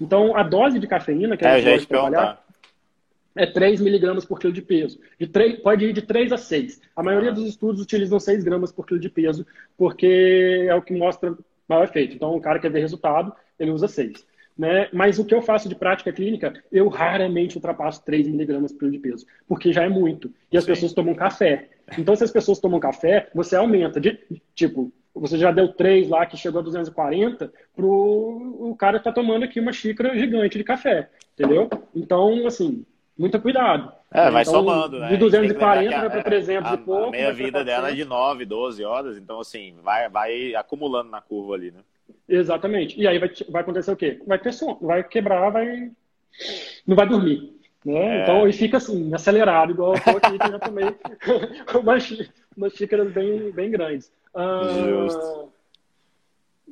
[0.00, 2.44] Então, a dose de cafeína que a gente é, pode trabalhar
[3.34, 4.98] é 3 miligramas por quilo de peso.
[5.18, 6.80] De 3, pode ir de 3 a 6.
[6.94, 7.34] A maioria ah.
[7.34, 9.46] dos estudos utilizam 6 gramas por quilo de peso,
[9.76, 11.36] porque é o que mostra
[11.68, 12.16] maior efeito.
[12.16, 14.26] Então, o cara quer ver resultado, ele usa 6.
[14.56, 14.88] Né?
[14.92, 18.92] Mas o que eu faço de prática clínica, eu raramente ultrapasso 3 miligramas por quilo
[18.92, 20.30] de peso, porque já é muito.
[20.50, 20.72] E as Sim.
[20.72, 21.68] pessoas tomam café.
[21.98, 24.00] Então, se as pessoas tomam café, você aumenta.
[24.00, 24.18] De,
[24.54, 27.88] tipo, você já deu 3 lá, que chegou a 240, pro
[28.60, 31.08] o cara tá tomando aqui uma xícara gigante de café.
[31.34, 31.68] Entendeu?
[31.94, 32.84] Então, assim,
[33.18, 33.92] muito cuidado.
[34.10, 35.08] É, vai então, somando, né?
[35.08, 37.08] De 240 vai para 300 a, e pouco.
[37.08, 41.20] A meia vida dela é de 9, 12 horas, então assim, vai, vai acumulando na
[41.20, 41.80] curva ali, né?
[42.28, 43.00] Exatamente.
[43.00, 44.20] E aí vai, vai acontecer o quê?
[44.26, 45.90] Vai ter som, vai quebrar, vai.
[46.86, 47.52] Não vai dormir.
[47.84, 48.20] Né?
[48.20, 48.22] É.
[48.22, 50.84] Então, e fica assim, acelerado, igual eu tô aqui, que já tomei
[51.74, 54.12] umas, umas xícaras bem, bem grandes.
[54.34, 55.52] Ah, Justo.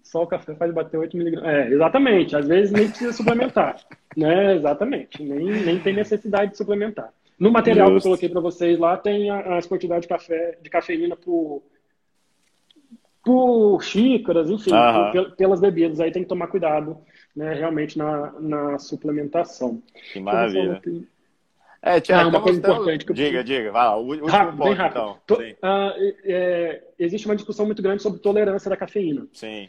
[0.03, 1.51] Só o café faz bater 8 miligramas.
[1.51, 2.37] É, exatamente.
[2.37, 3.77] Às vezes nem precisa suplementar.
[4.17, 4.57] né?
[4.57, 5.23] Exatamente.
[5.23, 7.13] Nem, nem tem necessidade de suplementar.
[7.39, 8.01] No material Justo.
[8.01, 11.63] que eu coloquei para vocês lá, tem as quantidades de café, de cafeína por,
[13.31, 16.01] por xícaras, enfim, por, pelas bebidas.
[16.01, 16.99] Aí tem que tomar cuidado,
[17.35, 19.81] né, realmente, na, na suplementação.
[20.13, 20.81] Que maravilha.
[21.83, 24.59] É, Tiago, ah, uma coisa importante que eu Diga, diga, vai lá, o último rápido,
[24.59, 25.01] ponto, bem rápido.
[25.01, 25.19] então.
[25.27, 25.57] To...
[25.63, 29.27] Ah, é, existe uma discussão muito grande sobre tolerância da cafeína.
[29.33, 29.69] Sim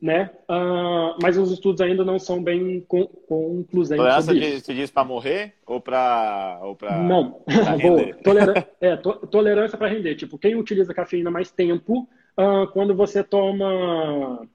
[0.00, 0.30] né?
[0.48, 2.84] Uh, mas os estudos ainda não são bem
[3.26, 3.96] conclusentes.
[3.96, 7.40] Tolerância de, se diz para morrer ou para ou para não
[8.22, 10.14] Toleran é, to tolerância para render.
[10.14, 12.08] Tipo, quem utiliza cafeína mais tempo,
[12.38, 14.46] uh, quando você toma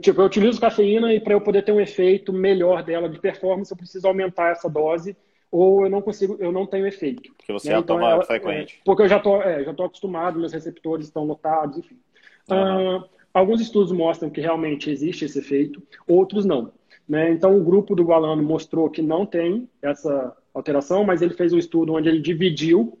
[0.00, 3.70] tipo, eu utilizo cafeína e para eu poder ter um efeito melhor dela de performance,
[3.70, 5.16] eu preciso aumentar essa dose
[5.50, 7.32] ou eu não consigo, eu não tenho efeito.
[7.36, 7.78] Porque você né?
[7.78, 8.76] então, toma ela, frequente.
[8.78, 11.98] É, porque eu já tô, é, já tô acostumado, meus receptores estão lotados, enfim.
[12.50, 12.98] Uhum.
[12.98, 16.72] Uh, Alguns estudos mostram que realmente existe esse efeito, outros não.
[17.08, 17.30] Né?
[17.30, 21.58] Então, o grupo do Gualano mostrou que não tem essa alteração, mas ele fez um
[21.58, 22.98] estudo onde ele dividiu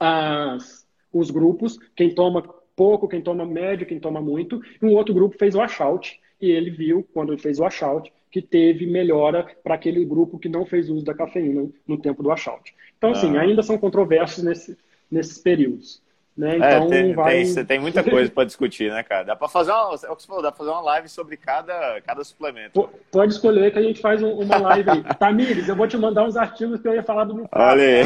[0.00, 0.83] as,
[1.14, 2.42] os grupos, quem toma
[2.76, 6.50] pouco, quem toma médio, quem toma muito, e um outro grupo fez o washout, e
[6.50, 10.66] ele viu, quando ele fez o washout, que teve melhora para aquele grupo que não
[10.66, 12.74] fez uso da cafeína no tempo do washout.
[12.98, 13.42] Então, assim, ah.
[13.42, 14.76] ainda são controversos nesse,
[15.08, 16.02] nesses períodos.
[16.36, 16.54] Né?
[16.54, 17.44] É, então, é, tem, vai...
[17.44, 19.22] tem, tem, muita coisa para discutir, né, cara?
[19.22, 21.36] Dá para fazer uma, é o que você falou, dá pra fazer uma live sobre
[21.36, 22.90] cada, cada suplemento.
[23.12, 25.04] Pode escolher que a gente faz uma live aí.
[25.16, 28.04] Tamires, eu vou te mandar uns artigos que eu ia falar do meu Olha aí.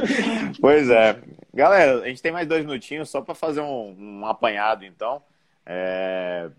[0.58, 1.16] pois é.
[1.52, 5.22] Galera, a gente tem mais dois minutinhos só para fazer um, um, apanhado, então.
[5.64, 6.50] É...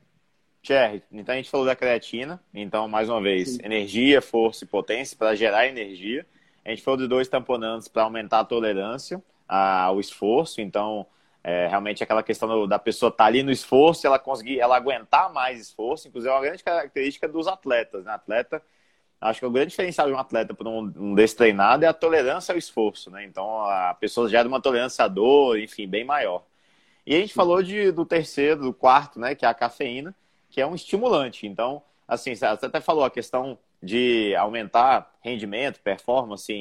[0.61, 3.59] Thierry, então a gente falou da creatina, então, mais uma vez, Sim.
[3.63, 6.25] energia, força e potência para gerar energia.
[6.65, 10.61] A gente falou de dois tamponantes para aumentar a tolerância ao esforço.
[10.61, 11.07] Então,
[11.43, 15.31] é, realmente aquela questão da pessoa estar tá ali no esforço, ela conseguir, ela aguentar
[15.31, 16.07] mais esforço.
[16.07, 18.03] Inclusive, é uma grande característica dos atletas.
[18.03, 18.11] Né?
[18.11, 18.61] Atleta,
[19.21, 22.53] acho que o grande diferencial de um atleta para um, um destreinado é a tolerância
[22.53, 23.11] ao esforço.
[23.11, 23.25] Né?
[23.25, 26.43] Então, a pessoa gera uma tolerância à dor, enfim, bem maior.
[27.05, 30.15] E a gente falou de, do terceiro, do quarto, né, que é a cafeína,
[30.49, 31.47] que é um estimulante.
[31.47, 36.53] Então, assim, você até falou a questão de aumentar rendimento, performance,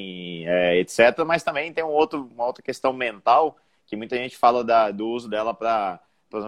[0.45, 1.23] é, etc.
[1.25, 5.07] Mas também tem um outro, uma outra questão mental que muita gente fala da, do
[5.07, 5.99] uso dela para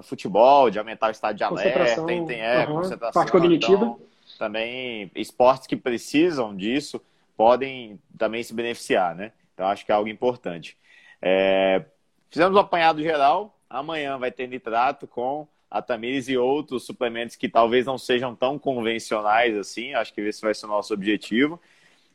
[0.04, 3.20] futebol, de aumentar o estado de alerta, tem, tem é, uhum, concentração.
[3.20, 3.74] Parte cognitiva.
[3.74, 4.00] Então,
[4.42, 7.00] também esportes que precisam disso
[7.38, 9.34] podem também se beneficiar, né?
[9.54, 10.76] Então acho que é algo importante.
[11.22, 11.86] É,
[12.28, 13.56] fizemos um apanhado geral.
[13.70, 18.58] Amanhã vai ter nitrato com a Tamires e outros suplementos que talvez não sejam tão
[18.58, 19.94] convencionais assim.
[19.94, 21.62] Acho que esse vai ser o nosso objetivo.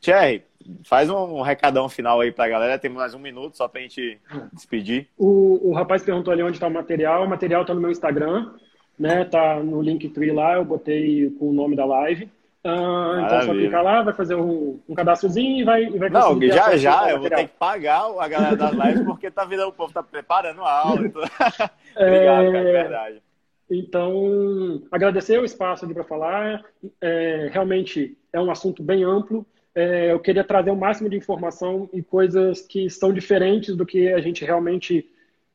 [0.01, 0.43] Thierry,
[0.83, 2.77] faz um recadão final aí para a galera.
[2.77, 4.19] Temos mais um minuto só para a gente
[4.51, 5.07] despedir.
[5.17, 7.23] O, o rapaz perguntou ali onde está o material.
[7.23, 8.53] O material está no meu Instagram,
[8.97, 9.25] né?
[9.25, 10.55] Tá no Linktree lá.
[10.55, 12.29] Eu botei com o nome da live.
[12.63, 16.41] Ah, então só clicar lá, vai fazer um, um cadastrozinho e vai, e vai Não,
[16.41, 19.73] já já eu vou ter que pagar a galera das lives porque tá virando o
[19.73, 21.05] povo tá preparando a aula.
[21.05, 21.21] Então...
[21.95, 22.51] Obrigado, é...
[22.51, 23.21] cara, de verdade.
[23.69, 26.63] Então, agradecer o espaço ali para falar.
[27.01, 29.45] É, realmente é um assunto bem amplo.
[29.75, 34.11] É, eu queria trazer o máximo de informação e coisas que são diferentes do que
[34.11, 35.07] a gente realmente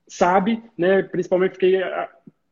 [0.07, 1.03] sabe, né?
[1.03, 1.80] Principalmente fiquei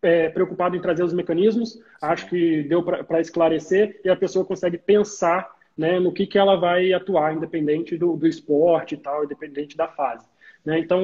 [0.02, 1.72] é, preocupado em trazer os mecanismos.
[1.72, 1.82] Sim.
[2.02, 6.56] Acho que deu para esclarecer e a pessoa consegue pensar né, no que, que ela
[6.56, 10.26] vai atuar, independente do, do esporte e tal, independente da fase.
[10.64, 10.78] Né?
[10.78, 11.02] Então,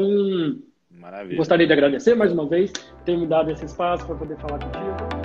[0.91, 1.37] Maravilha.
[1.37, 2.73] Gostaria de agradecer mais uma vez
[3.05, 5.16] ter me dado esse espaço para poder falar contigo.